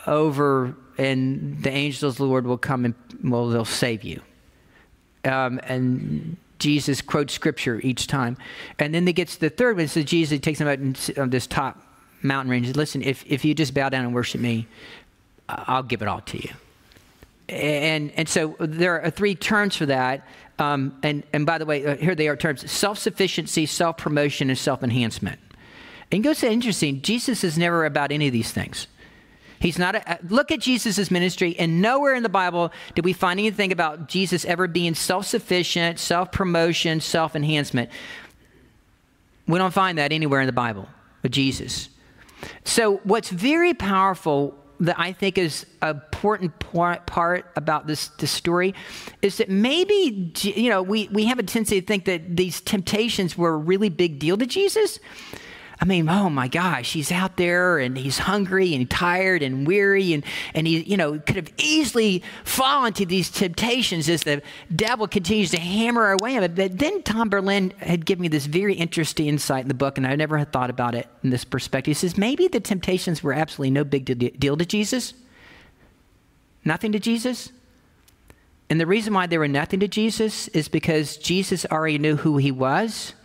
over 0.08 0.76
and 0.98 1.62
the 1.62 1.70
angels 1.70 2.14
of 2.14 2.18
the 2.18 2.26
Lord 2.26 2.48
will 2.48 2.58
come 2.58 2.86
and 2.86 2.96
well, 3.24 3.50
they'll 3.50 3.66
save 3.66 4.04
you. 4.04 4.22
Um, 5.24 5.60
and 5.64 6.38
Jesus 6.62 7.02
quotes 7.02 7.34
scripture 7.34 7.82
each 7.84 8.08
time. 8.08 8.38
And 8.80 8.94
then 8.94 9.06
they 9.06 9.14
get 9.14 9.28
to 9.30 9.40
the 9.40 9.50
third 9.50 9.78
one. 9.78 9.88
So 9.88 10.02
Jesus 10.04 10.40
takes 10.40 10.60
them 10.60 10.68
out 10.68 11.18
on 11.18 11.30
this 11.30 11.48
top 11.48 11.82
mountain 12.22 12.52
range. 12.52 12.74
Listen, 12.76 13.02
if, 13.02 13.26
if 13.28 13.44
you 13.44 13.54
just 13.54 13.74
bow 13.74 13.90
down 13.90 14.06
and 14.06 14.14
worship 14.14 14.40
me, 14.40 14.68
I'll 15.50 15.84
give 15.84 16.02
it 16.02 16.08
all 16.08 16.22
to 16.22 16.38
you. 16.38 16.52
And, 17.50 18.12
and 18.12 18.30
so 18.30 18.56
there 18.60 19.02
are 19.02 19.10
three 19.10 19.36
terms 19.36 19.76
for 19.76 19.88
that. 19.88 20.26
Um, 20.60 20.98
and, 21.04 21.24
and 21.34 21.46
by 21.46 21.58
the 21.58 21.66
way, 21.66 21.86
uh, 21.86 21.98
here 21.98 22.16
they 22.16 22.28
are 22.28 22.38
terms 22.38 22.70
self 22.72 23.00
sufficiency, 23.00 23.66
self 23.66 23.98
promotion, 23.98 24.50
and 24.50 24.58
self 24.58 24.84
enhancement. 24.84 25.40
And 26.12 26.24
goes 26.24 26.40
to 26.42 26.52
interesting, 26.52 27.02
Jesus 27.02 27.44
is 27.44 27.58
never 27.58 27.86
about 27.86 28.12
any 28.12 28.28
of 28.28 28.34
these 28.34 28.52
things. 28.52 28.88
He's 29.62 29.78
not 29.78 29.96
a, 29.96 30.12
uh, 30.12 30.18
look 30.28 30.52
at 30.52 30.60
Jesus' 30.60 31.12
ministry, 31.12 31.56
and 31.60 31.82
nowhere 31.82 32.16
in 32.16 32.24
the 32.24 32.30
Bible 32.30 32.72
did 32.96 33.06
we 33.06 33.14
find 33.14 33.40
anything 33.40 33.72
about 33.72 34.08
Jesus 34.08 34.44
ever 34.44 34.68
being 34.68 34.96
self 34.96 35.28
sufficient, 35.28 36.00
self 36.00 36.32
promotion, 36.32 37.00
self 37.00 37.36
enhancement. 37.36 37.92
We 39.48 39.60
don't 39.60 39.74
find 39.74 39.98
that 40.00 40.12
anywhere 40.12 40.42
in 40.42 40.48
the 40.48 40.54
Bible 40.54 40.88
with 41.22 41.32
Jesus. 41.32 41.90
So, 42.64 42.98
what's 43.04 43.30
very 43.30 43.76
powerful 43.76 44.56
that 44.80 45.00
I 45.00 45.14
think 45.14 45.38
is 45.38 45.68
an 45.84 45.90
important 45.90 46.58
part 46.58 47.52
about 47.56 47.86
this, 47.86 48.08
this 48.18 48.32
story 48.32 48.74
is 49.22 49.38
that 49.38 49.48
maybe, 49.48 50.34
you 50.42 50.72
know, 50.72 50.82
we, 50.82 51.08
we 51.10 51.26
have 51.26 51.38
a 51.38 51.44
tendency 51.44 51.80
to 51.80 51.86
think 51.86 52.06
that 52.06 52.36
these 52.36 52.62
temptations 52.62 53.38
were 53.38 53.54
a 53.54 53.58
really 53.58 53.90
big 53.90 54.18
deal 54.18 54.38
to 54.38 54.48
Jesus. 54.48 55.00
I 55.82 55.86
mean, 55.86 56.08
oh 56.10 56.30
my 56.30 56.48
gosh, 56.48 56.94
he's 56.94 57.12
out 57.12 57.38
there 57.38 57.80
and 57.80 57.98
he's 57.98 58.20
hungry 58.20 58.76
and 58.76 58.88
tired 58.88 59.42
and 59.42 59.66
weary 59.66 60.14
and, 60.14 60.24
and 60.54 60.68
he, 60.68 60.84
you 60.84 60.96
know, 60.96 61.18
could 61.18 61.38
have 61.38 61.52
easily 61.58 62.22
fallen 62.44 62.94
to 62.94 63.06
these 63.06 63.32
temptations 63.32 64.08
as 64.08 64.22
the 64.22 64.44
devil 64.76 65.08
continues 65.08 65.50
to 65.52 65.60
hammer 65.60 66.12
away 66.12 66.38
at 66.38 66.44
him. 66.44 66.54
But 66.54 66.78
then 66.78 67.02
Tom 67.02 67.30
Berlin 67.30 67.74
had 67.80 68.06
given 68.06 68.22
me 68.22 68.28
this 68.28 68.46
very 68.46 68.76
interesting 68.76 69.26
insight 69.26 69.64
in 69.64 69.70
the 69.70 69.74
book, 69.74 69.98
and 69.98 70.06
I 70.06 70.16
never 70.16 70.38
had 70.38 70.54
thought 70.54 70.70
about 70.70 70.94
it 70.94 71.08
in 71.24 71.32
this 71.32 71.44
perspective. 71.44 71.90
He 71.90 71.96
says 71.96 72.16
maybe 72.16 72.48
the 72.48 72.60
temptations 72.60 73.24
were 73.24 73.34
absolutely 73.34 73.72
no 73.72 73.84
big 73.84 74.40
deal 74.40 74.58
to 74.58 74.66
Jesus. 74.66 75.16
Nothing 76.64 76.92
to 76.92 77.00
Jesus. 77.00 77.52
And 78.70 78.80
the 78.80 78.86
reason 78.86 79.16
why 79.16 79.26
they 79.26 79.40
were 79.40 79.48
nothing 79.48 79.80
to 79.80 79.88
Jesus 79.88 80.48
is 80.50 80.68
because 80.68 81.18
Jesus 81.18 81.66
already 81.66 81.98
knew 81.98 82.18
who 82.18 82.38
he 82.38 82.52
was 82.52 83.16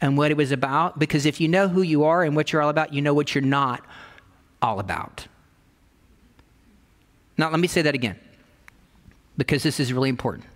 and 0.00 0.16
what 0.16 0.30
it 0.30 0.36
was 0.36 0.52
about. 0.52 0.98
Because 0.98 1.26
if 1.26 1.40
you 1.40 1.48
know 1.48 1.68
who 1.68 1.82
you 1.82 2.04
are 2.04 2.22
and 2.22 2.36
what 2.36 2.52
you're 2.52 2.62
all 2.62 2.68
about, 2.68 2.92
you 2.92 3.02
know 3.02 3.14
what 3.14 3.34
you're 3.34 3.42
not 3.42 3.84
all 4.62 4.80
about. 4.80 5.26
Now, 7.38 7.50
let 7.50 7.60
me 7.60 7.68
say 7.68 7.82
that 7.82 7.94
again, 7.94 8.18
because 9.36 9.62
this 9.62 9.78
is 9.78 9.92
really 9.92 10.08
important. 10.08 10.46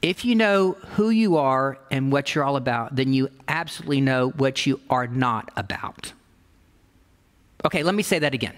If 0.00 0.24
you 0.24 0.34
know 0.34 0.72
who 0.94 1.10
you 1.10 1.36
are 1.36 1.78
and 1.90 2.10
what 2.10 2.34
you're 2.34 2.44
all 2.44 2.56
about, 2.56 2.96
then 2.96 3.12
you 3.12 3.28
absolutely 3.46 4.00
know 4.00 4.30
what 4.30 4.66
you 4.66 4.80
are 4.90 5.06
not 5.06 5.50
about. 5.56 6.12
Okay, 7.64 7.82
let 7.84 7.94
me 7.94 8.02
say 8.02 8.18
that 8.18 8.34
again. 8.34 8.54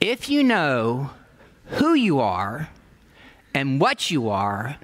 If 0.00 0.28
you 0.28 0.44
know 0.44 1.10
who 1.64 1.94
you 1.94 2.20
are 2.20 2.68
and 3.54 3.80
what 3.80 4.10
you 4.10 4.28
are, 4.28 4.76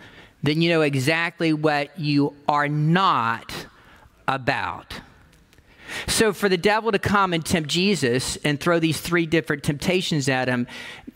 then 0.45 0.61
you 0.61 0.69
know 0.71 0.83
exactly 0.83 1.53
what 1.55 1.99
you 1.99 2.35
are 2.47 2.69
not 2.69 3.67
about. 4.29 5.01
So, 6.07 6.33
for 6.33 6.49
the 6.49 6.57
devil 6.57 6.93
to 6.93 6.99
come 6.99 7.33
and 7.33 7.45
tempt 7.45 7.71
Jesus 7.71 8.37
and 8.37 8.61
throw 8.61 8.79
these 8.79 9.01
three 9.01 9.27
different 9.27 9.63
temptations 9.63 10.29
at 10.29 10.49
him, 10.49 10.67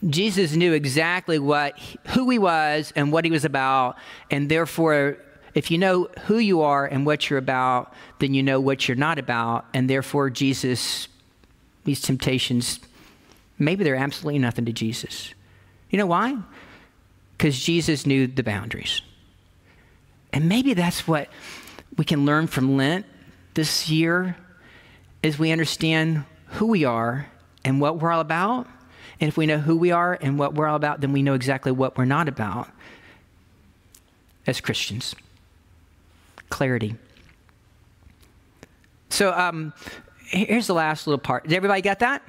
Jesus 0.07 0.55
knew 0.55 0.73
exactly 0.73 1.37
what, 1.37 1.77
who 2.07 2.29
he 2.29 2.39
was 2.39 2.91
and 2.95 3.11
what 3.11 3.25
he 3.25 3.31
was 3.31 3.45
about, 3.45 3.97
and 4.31 4.49
therefore, 4.49 5.17
if 5.53 5.69
you 5.69 5.77
know 5.77 6.07
who 6.25 6.37
you 6.37 6.61
are 6.61 6.85
and 6.85 7.05
what 7.05 7.29
you're 7.29 7.39
about, 7.39 7.93
then 8.19 8.33
you 8.33 8.41
know 8.41 8.59
what 8.59 8.87
you're 8.87 8.97
not 8.97 9.19
about, 9.19 9.65
and 9.73 9.89
therefore, 9.89 10.29
Jesus, 10.29 11.07
these 11.83 12.01
temptations, 12.01 12.79
maybe 13.57 13.83
they're 13.83 13.95
absolutely 13.95 14.39
nothing 14.39 14.65
to 14.65 14.73
Jesus. 14.73 15.33
You 15.89 15.97
know 15.97 16.07
why? 16.07 16.37
Because 17.37 17.59
Jesus 17.59 18.05
knew 18.05 18.27
the 18.27 18.43
boundaries. 18.43 19.01
And 20.31 20.47
maybe 20.47 20.73
that's 20.73 21.07
what 21.07 21.29
we 21.97 22.05
can 22.05 22.25
learn 22.25 22.47
from 22.47 22.77
Lent 22.77 23.05
this 23.53 23.89
year 23.89 24.35
as 25.23 25.37
we 25.37 25.51
understand 25.51 26.23
who 26.45 26.67
we 26.67 26.85
are 26.85 27.27
and 27.63 27.81
what 27.81 27.99
we're 27.99 28.11
all 28.11 28.21
about. 28.21 28.67
And 29.19 29.27
if 29.27 29.37
we 29.37 29.45
know 29.45 29.57
who 29.57 29.75
we 29.75 29.91
are 29.91 30.17
and 30.21 30.39
what 30.39 30.53
we're 30.53 30.67
all 30.67 30.75
about, 30.75 31.01
then 31.01 31.11
we 31.11 31.21
know 31.21 31.33
exactly 31.33 31.71
what 31.71 31.97
we're 31.97 32.05
not 32.05 32.27
about 32.27 32.69
as 34.47 34.61
Christians. 34.61 35.15
Clarity. 36.49 36.95
So 39.09 39.33
um, 39.33 39.73
here's 40.25 40.67
the 40.67 40.73
last 40.73 41.05
little 41.05 41.19
part. 41.19 41.43
Did 41.43 41.53
everybody 41.53 41.81
get 41.81 41.99
that? 41.99 42.23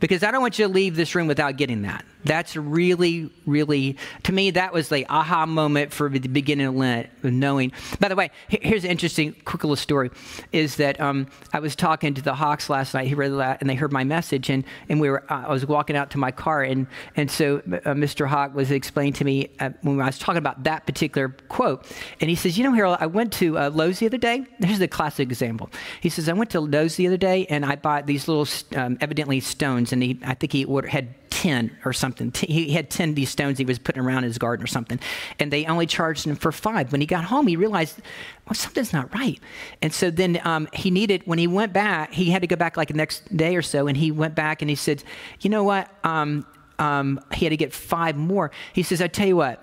Because 0.00 0.22
I 0.22 0.30
don't 0.30 0.42
want 0.42 0.58
you 0.58 0.66
to 0.66 0.72
leave 0.72 0.96
this 0.96 1.14
room 1.14 1.26
without 1.26 1.56
getting 1.56 1.82
that. 1.82 2.04
That's 2.24 2.56
really, 2.56 3.30
really, 3.46 3.96
to 4.24 4.32
me, 4.32 4.50
that 4.52 4.72
was 4.72 4.88
the 4.88 5.06
aha 5.08 5.46
moment 5.46 5.92
for 5.92 6.08
the 6.08 6.20
beginning 6.28 6.66
of 6.66 6.74
Lent, 6.74 7.08
knowing. 7.22 7.72
By 8.00 8.08
the 8.08 8.16
way, 8.16 8.30
here's 8.48 8.84
an 8.84 8.90
interesting, 8.90 9.34
quick 9.44 9.62
little 9.62 9.76
story 9.76 10.10
is 10.52 10.76
that 10.76 11.00
um, 11.00 11.28
I 11.52 11.60
was 11.60 11.76
talking 11.76 12.14
to 12.14 12.22
the 12.22 12.34
Hawks 12.34 12.68
last 12.68 12.94
night, 12.94 13.06
he 13.06 13.14
read 13.14 13.28
and 13.60 13.68
they 13.68 13.74
heard 13.74 13.92
my 13.92 14.04
message, 14.04 14.50
and, 14.50 14.64
and 14.88 15.00
we 15.00 15.10
were, 15.10 15.22
uh, 15.30 15.46
I 15.46 15.52
was 15.52 15.64
walking 15.66 15.96
out 15.96 16.10
to 16.10 16.18
my 16.18 16.32
car, 16.32 16.62
and, 16.62 16.86
and 17.14 17.30
so 17.30 17.58
uh, 17.58 17.94
Mr. 17.94 18.26
Hawk 18.26 18.54
was 18.54 18.70
explaining 18.70 19.12
to 19.14 19.24
me 19.24 19.50
uh, 19.60 19.70
when 19.82 20.00
I 20.00 20.06
was 20.06 20.18
talking 20.18 20.38
about 20.38 20.64
that 20.64 20.86
particular 20.86 21.28
quote, 21.48 21.86
and 22.20 22.28
he 22.28 22.36
says, 22.36 22.58
You 22.58 22.64
know, 22.64 22.72
Harold, 22.72 22.98
I 23.00 23.06
went 23.06 23.32
to 23.34 23.58
uh, 23.58 23.70
Lowe's 23.70 24.00
the 24.00 24.06
other 24.06 24.18
day. 24.18 24.44
Here's 24.60 24.78
the 24.78 24.88
classic 24.88 25.28
example. 25.28 25.70
He 26.00 26.08
says, 26.08 26.28
I 26.28 26.32
went 26.32 26.50
to 26.50 26.60
Lowe's 26.60 26.96
the 26.96 27.06
other 27.06 27.16
day, 27.16 27.46
and 27.46 27.64
I 27.64 27.76
bought 27.76 28.06
these 28.06 28.26
little, 28.26 28.48
um, 28.76 28.98
evidently 29.00 29.40
stones, 29.40 29.92
and 29.92 30.02
he, 30.02 30.18
I 30.24 30.34
think 30.34 30.52
he 30.52 30.64
ordered, 30.64 30.90
had 30.90 31.14
10 31.30 31.78
or 31.84 31.92
something. 31.92 32.32
He 32.34 32.72
had 32.72 32.90
10 32.90 33.10
of 33.10 33.14
these 33.14 33.30
stones 33.30 33.58
he 33.58 33.64
was 33.64 33.78
putting 33.78 34.02
around 34.02 34.22
his 34.22 34.38
garden 34.38 34.64
or 34.64 34.66
something. 34.66 34.98
And 35.38 35.52
they 35.52 35.66
only 35.66 35.86
charged 35.86 36.26
him 36.26 36.36
for 36.36 36.52
five. 36.52 36.92
When 36.92 37.00
he 37.00 37.06
got 37.06 37.24
home, 37.24 37.46
he 37.46 37.56
realized, 37.56 38.00
well, 38.46 38.54
something's 38.54 38.92
not 38.92 39.12
right. 39.14 39.40
And 39.82 39.92
so 39.92 40.10
then 40.10 40.40
um, 40.44 40.68
he 40.72 40.90
needed, 40.90 41.22
when 41.24 41.38
he 41.38 41.46
went 41.46 41.72
back, 41.72 42.12
he 42.12 42.30
had 42.30 42.42
to 42.42 42.48
go 42.48 42.56
back 42.56 42.76
like 42.76 42.88
the 42.88 42.94
next 42.94 43.36
day 43.36 43.56
or 43.56 43.62
so. 43.62 43.86
And 43.86 43.96
he 43.96 44.10
went 44.10 44.34
back 44.34 44.62
and 44.62 44.68
he 44.68 44.76
said, 44.76 45.02
you 45.40 45.50
know 45.50 45.64
what? 45.64 45.88
Um, 46.04 46.46
um, 46.78 47.20
he 47.34 47.44
had 47.44 47.50
to 47.50 47.56
get 47.56 47.72
five 47.72 48.16
more. 48.16 48.50
He 48.72 48.82
says, 48.82 49.02
I 49.02 49.08
tell 49.08 49.26
you 49.26 49.36
what. 49.36 49.62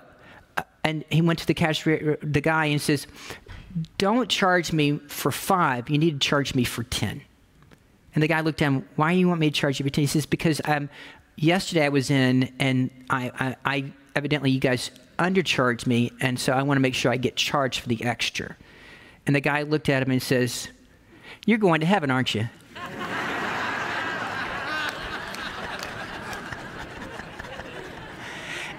Uh, 0.56 0.62
and 0.84 1.04
he 1.10 1.22
went 1.22 1.38
to 1.40 1.46
the 1.46 1.54
cashier, 1.54 2.18
the 2.22 2.40
guy, 2.40 2.66
and 2.66 2.80
says, 2.80 3.06
don't 3.98 4.28
charge 4.28 4.72
me 4.72 4.98
for 5.08 5.30
five. 5.30 5.90
You 5.90 5.98
need 5.98 6.20
to 6.20 6.26
charge 6.26 6.54
me 6.54 6.64
for 6.64 6.82
10. 6.82 7.22
And 8.14 8.22
the 8.22 8.28
guy 8.28 8.40
looked 8.40 8.62
at 8.62 8.66
him, 8.66 8.88
why 8.96 9.12
do 9.12 9.18
you 9.20 9.28
want 9.28 9.40
me 9.40 9.50
to 9.50 9.54
charge 9.54 9.78
you 9.78 9.84
for 9.84 9.90
10? 9.90 10.02
He 10.02 10.06
says, 10.06 10.24
because 10.24 10.60
um, 10.64 10.88
yesterday 11.36 11.84
I 11.84 11.90
was 11.90 12.10
in, 12.10 12.52
and 12.58 12.90
I, 13.08 13.30
I, 13.38 13.56
I 13.64 13.92
evidently 14.14 14.50
you 14.50 14.60
guys 14.60 14.90
undercharged 15.18 15.86
me, 15.86 16.12
and 16.20 16.38
so 16.38 16.52
I 16.52 16.62
want 16.62 16.76
to 16.76 16.80
make 16.80 16.94
sure 16.94 17.12
I 17.12 17.16
get 17.16 17.36
charged 17.36 17.80
for 17.80 17.88
the 17.88 18.04
extra. 18.04 18.56
And 19.26 19.34
the 19.36 19.40
guy 19.40 19.62
looked 19.62 19.88
at 19.88 20.02
him 20.02 20.10
and 20.10 20.22
says, 20.22 20.68
You're 21.44 21.58
going 21.58 21.80
to 21.80 21.86
heaven, 21.86 22.10
aren't 22.10 22.34
you? 22.34 22.48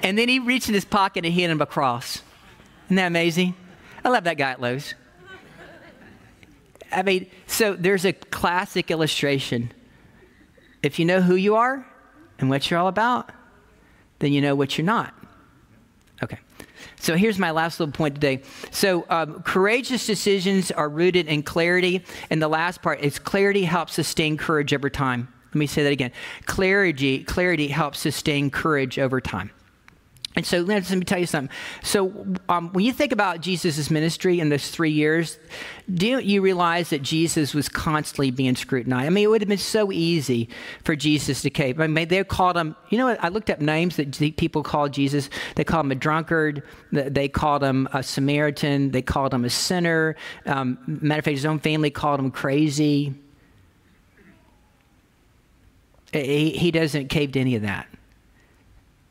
and 0.04 0.18
then 0.18 0.30
he 0.30 0.40
reached 0.40 0.68
in 0.68 0.74
his 0.74 0.86
pocket 0.86 1.26
and 1.26 1.34
handed 1.34 1.52
him 1.54 1.62
a 1.62 1.66
cross. 1.66 2.22
Isn't 2.86 2.96
that 2.96 3.08
amazing? 3.08 3.56
I 4.04 4.10
love 4.10 4.24
that 4.24 4.38
guy 4.38 4.52
at 4.52 4.62
Lowe's. 4.62 4.94
I 6.92 7.04
mean, 7.04 7.30
so 7.48 7.74
there's 7.74 8.06
a 8.06 8.14
classic 8.14 8.90
illustration. 8.90 9.74
If 10.82 11.00
you 11.00 11.06
know 11.06 11.20
who 11.20 11.36
you 11.36 11.56
are, 11.56 11.86
and 12.40 12.50
what 12.50 12.70
you're 12.70 12.80
all 12.80 12.88
about, 12.88 13.32
then 14.20 14.34
you 14.34 14.42
know 14.42 14.56
what 14.56 14.78
you're 14.78 14.86
not. 14.86 15.14
Okay. 16.24 16.38
So 17.00 17.16
here's 17.16 17.38
my 17.38 17.52
last 17.52 17.80
little 17.80 17.94
point 17.94 18.16
today. 18.16 18.42
So 18.72 19.06
um, 19.10 19.42
courageous 19.44 20.06
decisions 20.08 20.72
are 20.72 20.90
rooted 20.90 21.28
in 21.28 21.44
clarity. 21.44 22.04
And 22.30 22.42
the 22.42 22.48
last 22.48 22.82
part 22.82 23.02
is 23.02 23.20
clarity 23.20 23.64
helps 23.64 23.94
sustain 23.94 24.38
courage 24.38 24.74
over 24.74 24.90
time. 24.90 25.32
Let 25.50 25.56
me 25.56 25.68
say 25.68 25.84
that 25.84 25.92
again. 25.92 26.12
Clarity, 26.46 27.24
clarity 27.24 27.68
helps 27.68 28.00
sustain 28.00 28.50
courage 28.50 29.00
over 29.00 29.22
time. 29.22 29.52
And 30.38 30.46
so 30.46 30.60
let 30.60 30.88
me 30.92 31.02
tell 31.02 31.18
you 31.18 31.26
something. 31.26 31.54
So 31.82 32.36
um, 32.48 32.72
when 32.72 32.86
you 32.86 32.94
think 32.94 33.12
about 33.12 33.42
Jesus' 33.42 33.90
ministry 33.90 34.40
in 34.40 34.50
those 34.50 34.70
three 34.70 34.92
years, 34.92 35.40
don't 35.92 36.26
you 36.26 36.44
realize 36.44 36.92
that 36.92 37.02
Jesus 37.02 37.56
was 37.56 37.68
constantly 37.68 38.30
being 38.30 38.56
scrutinized? 38.56 39.08
I 39.08 39.10
mean, 39.10 39.24
it 39.24 39.28
would 39.30 39.42
have 39.42 39.50
been 39.50 39.58
so 39.58 39.92
easy 39.92 40.48
for 40.84 40.96
Jesus 40.96 41.42
to 41.42 41.50
cave. 41.50 41.82
I 41.82 41.88
mean, 41.88 42.08
they 42.08 42.24
called 42.24 42.56
him, 42.56 42.76
you 42.90 43.00
know 43.00 43.08
what? 43.08 43.24
I 43.24 43.30
looked 43.30 43.50
up 43.50 43.62
names 43.62 43.96
that 43.96 44.12
people 44.38 44.62
called 44.62 44.94
Jesus. 44.94 45.28
They 45.56 45.64
called 45.64 45.88
him 45.88 45.92
a 45.92 45.96
drunkard. 45.96 46.62
They 46.92 47.30
called 47.30 47.64
him 47.64 47.90
a 47.92 48.04
Samaritan. 48.04 48.92
They 48.92 49.02
called 49.02 49.34
him 49.34 49.44
a 49.44 49.50
sinner. 49.50 50.16
Um, 50.46 50.78
matter 50.86 51.18
of 51.18 51.26
fact, 51.26 51.36
his 51.36 51.48
own 51.48 51.58
family 51.58 51.90
called 51.90 52.20
him 52.20 52.30
crazy. 52.30 53.16
He, 56.14 56.52
he 56.52 56.70
doesn't 56.70 57.08
cave 57.08 57.32
to 57.32 57.40
any 57.40 57.56
of 57.56 57.64
that. 57.64 57.88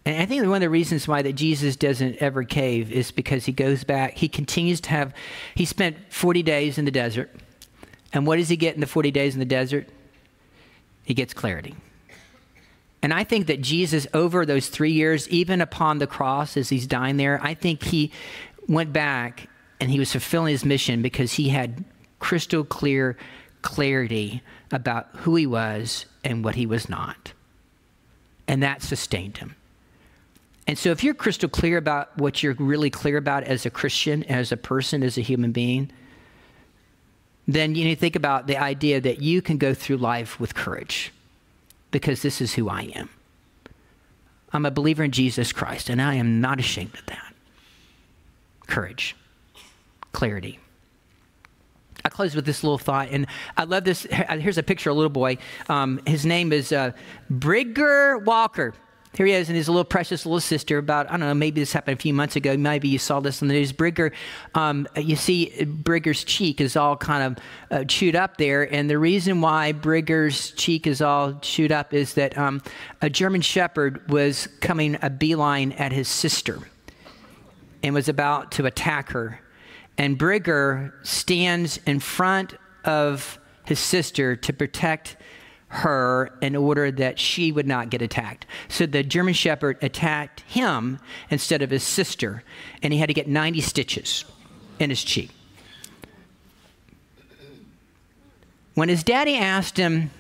And 0.07 0.23
I 0.23 0.25
think 0.25 0.45
one 0.45 0.55
of 0.55 0.61
the 0.61 0.71
reasons 0.71 1.09
why 1.09 1.23
that 1.23 1.33
Jesus 1.33 1.75
doesn't 1.75 2.23
ever 2.23 2.45
cave 2.45 2.93
is 2.93 3.11
because 3.11 3.45
he 3.45 3.53
goes 3.53 3.83
back, 3.83 4.15
he 4.15 4.29
continues 4.29 4.81
to 4.83 4.91
have, 4.91 5.13
he 5.57 5.65
spent 5.65 5.97
40 6.11 6.45
days 6.45 6.79
in 6.79 6.85
the 6.85 6.93
desert. 6.93 7.35
And 8.13 8.25
what 8.25 8.37
does 8.37 8.49
he 8.49 8.57
get 8.57 8.77
in 8.77 8.81
the 8.81 8.87
40 8.87 9.11
days 9.11 9.35
in 9.35 9.41
the 9.41 9.45
desert? 9.45 9.89
He 11.03 11.13
gets 11.13 11.35
clarity. 11.35 11.75
And 13.03 13.13
I 13.13 13.25
think 13.25 13.49
that 13.49 13.61
Jesus, 13.61 14.07
over 14.15 14.47
those 14.47 14.69
three 14.69 14.93
years, 14.93 15.29
even 15.29 15.61
upon 15.61 15.99
the 15.99 16.07
cross 16.07 16.57
as 16.57 16.69
he's 16.69 16.87
dying 16.87 17.17
there, 17.17 17.41
I 17.43 17.55
think 17.55 17.83
he 17.83 18.13
went 18.69 18.93
back 18.93 19.49
and 19.81 19.91
he 19.91 19.99
was 19.99 20.13
fulfilling 20.13 20.53
his 20.53 20.65
mission 20.65 21.03
because 21.03 21.33
he 21.33 21.49
had 21.49 21.85
crystal 22.21 22.63
clear 22.63 23.17
clarity 23.63 24.41
about 24.71 25.09
who 25.17 25.35
he 25.35 25.47
was 25.47 26.07
and 26.23 26.45
what 26.45 26.55
he 26.55 26.65
was 26.65 26.89
not. 26.89 27.33
And 28.47 28.63
that 28.63 28.83
sustained 28.83 29.39
him. 29.39 29.57
And 30.67 30.77
so, 30.77 30.91
if 30.91 31.05
you're 31.05 31.15
crystal 31.15 31.49
clear 31.49 31.79
about 31.79 32.17
what 32.19 32.43
you're 32.43 32.55
really 32.55 32.91
clear 32.91 33.17
about 33.17 33.45
as 33.45 33.67
a 33.67 33.71
Christian, 33.71 34.25
as 34.25 34.51
a 34.51 34.57
person, 34.57 35.03
as 35.03 35.17
a 35.17 35.21
human 35.21 35.53
being, 35.53 35.93
then 37.47 37.75
you 37.75 37.85
need 37.85 37.95
to 37.95 38.01
think 38.01 38.17
about 38.17 38.49
the 38.49 38.57
idea 38.57 39.01
that 39.01 39.23
you 39.23 39.41
can 39.41 39.59
go 39.59 39.73
through 39.75 39.99
life 39.99 40.41
with 40.41 40.55
courage 40.55 41.13
because 41.93 42.23
this 42.23 42.41
is 42.41 42.55
who 42.55 42.69
I 42.69 42.91
am. 42.95 43.09
I'm 44.53 44.67
a 44.67 44.71
believer 44.71 45.05
in 45.05 45.13
Jesus 45.13 45.53
Christ, 45.53 45.89
and 45.89 46.03
I 46.03 46.15
am 46.15 46.41
not 46.41 46.59
ashamed 46.59 46.95
of 46.95 47.07
that. 47.07 47.35
Courage, 48.67 49.15
clarity. 50.13 50.59
I 52.05 52.09
close 52.09 52.35
with 52.35 52.47
this 52.47 52.63
little 52.63 52.79
thought, 52.79 53.09
and 53.11 53.27
I 53.57 53.65
love 53.65 53.85
this. 53.85 54.03
Here's 54.11 54.59
a 54.59 54.63
picture 54.63 54.91
of 54.91 54.97
a 54.97 54.99
little 54.99 55.11
boy. 55.11 55.39
Um, 55.69 56.01
his 56.07 56.25
name 56.25 56.53
is 56.53 56.73
uh, 56.73 56.93
Bridger 57.31 58.19
Walker. 58.19 58.75
Here 59.15 59.27
he 59.27 59.33
is 59.33 59.49
and 59.49 59.57
his 59.57 59.69
little 59.69 59.85
precious 59.85 60.27
little 60.27 60.41
sister. 60.41 60.79
About 60.79 61.07
I 61.09 61.13
don't 61.13 61.21
know, 61.21 61.35
maybe 61.35 61.61
this 61.61 61.73
happened 61.73 61.99
a 61.99 62.01
few 62.01 62.13
months 62.13 62.37
ago. 62.37 62.57
Maybe 62.57 62.89
you 62.89 62.99
saw 62.99 63.21
this 63.21 63.41
on 63.41 63.49
the 63.49 63.55
news. 63.55 63.73
Bridger, 63.73 64.13
um, 64.55 64.87
you 64.97 65.17
see 65.17 65.65
Bridger's 65.65 66.23
cheek 66.25 66.61
is 66.61 66.77
all 66.77 66.97
kind 66.97 67.23
of 67.23 67.45
uh, 67.71 67.85
chewed 67.85 68.15
up 68.15 68.37
there, 68.37 68.71
and 68.73 68.91
the 68.91 68.99
reason 68.99 69.41
why 69.41 69.73
Bridger's 69.73 70.51
cheek 70.53 70.87
is 70.87 71.01
all 71.01 71.35
chewed 71.41 71.73
up 71.73 71.95
is 71.95 72.15
that 72.15 72.37
um, 72.37 72.63
a 73.01 73.09
German 73.09 73.41
Shepherd 73.41 74.11
was 74.11 74.49
coming 74.61 74.99
a 75.01 75.09
beeline 75.09 75.73
at 75.73 75.93
his 75.93 76.09
sister, 76.09 76.59
and 77.83 77.95
was 77.95 78.09
about 78.09 78.53
to 78.53 78.67
attack 78.67 79.11
her, 79.11 79.41
and 79.97 80.19
Bridger 80.19 80.95
stands 81.03 81.79
in 81.87 82.01
front 82.01 82.55
of 82.85 83.39
his 83.65 83.79
sister 83.79 84.37
to 84.37 84.53
protect 84.53 85.17
her 85.69 86.31
in 86.41 86.55
order 86.55 86.91
that 86.93 87.19
she 87.19 87.51
would 87.51 87.67
not 87.67 87.91
get 87.91 88.01
attacked. 88.01 88.47
So 88.69 88.87
the 88.87 89.03
German 89.03 89.35
Shepherd 89.35 89.79
attacked 89.83 90.41
him 90.43 90.99
instead 91.31 91.63
of 91.63 91.71
his 91.71 91.83
sister, 91.83 92.43
and 92.83 92.93
he 92.93 92.99
had 92.99 93.09
to 93.09 93.15
get 93.15 93.29
90 93.29 93.61
stitches 93.61 94.25
in 94.79 94.91
his 94.91 95.03
cheek. 95.03 95.31
When 98.75 98.89
his 98.89 99.03
daddy 99.03 99.37
asked 99.37 99.79
him, 99.79 100.11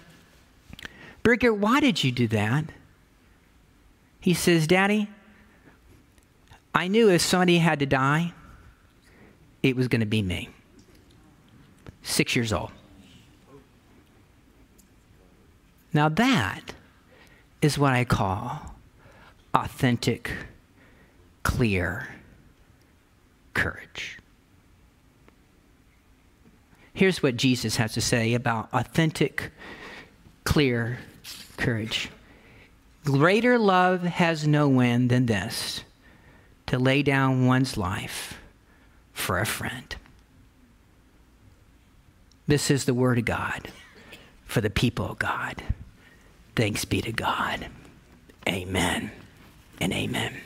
Bridger, 1.23 1.53
why 1.53 1.81
did 1.81 2.03
you 2.03 2.11
do 2.11 2.27
that? 2.29 2.65
He 4.21 4.33
says, 4.33 4.67
Daddy, 4.67 5.09
I 6.75 6.89
knew 6.89 7.11
if 7.11 7.21
somebody 7.21 7.59
had 7.59 7.79
to 7.81 7.87
die, 7.87 8.33
it 9.63 9.77
was 9.77 9.89
going 9.89 10.01
to 10.01 10.07
be 10.07 10.23
me. 10.23 10.49
Six 12.03 12.35
years 12.35 12.53
old. 12.53 12.71
Now, 15.97 16.11
that 16.11 16.75
is 17.63 17.79
what 17.79 17.95
I 17.95 18.05
call 18.05 18.75
authentic, 19.55 20.31
clear 21.43 22.09
courage. 23.55 24.19
Here's 26.93 27.23
what 27.23 27.39
Jesus 27.39 27.77
has 27.77 27.95
to 27.95 28.03
say 28.03 28.35
about 28.35 28.69
authentic, 28.75 29.51
clear 30.45 30.99
courage. 31.57 32.11
Greater 33.07 33.59
love 33.59 34.03
has 34.03 34.47
no 34.47 34.69
one 34.69 35.09
than 35.09 35.25
this 35.25 35.81
to 36.67 36.79
lay 36.79 37.03
down 37.03 37.47
one's 37.47 37.79
life 37.79 38.39
for 39.15 39.39
a 39.39 39.47
friend. 39.47 39.97
This 42.47 42.71
is 42.71 42.85
the 42.85 42.93
Word 42.93 43.17
of 43.17 43.25
God 43.25 43.71
for 44.45 44.61
the 44.61 44.69
people 44.69 45.13
of 45.13 45.19
God. 45.19 45.63
Thanks 46.57 46.87
be 46.87 47.03
to 47.03 47.13
God. 47.13 47.67
Amen 48.49 49.13
and 49.79 49.93
amen. 49.93 50.46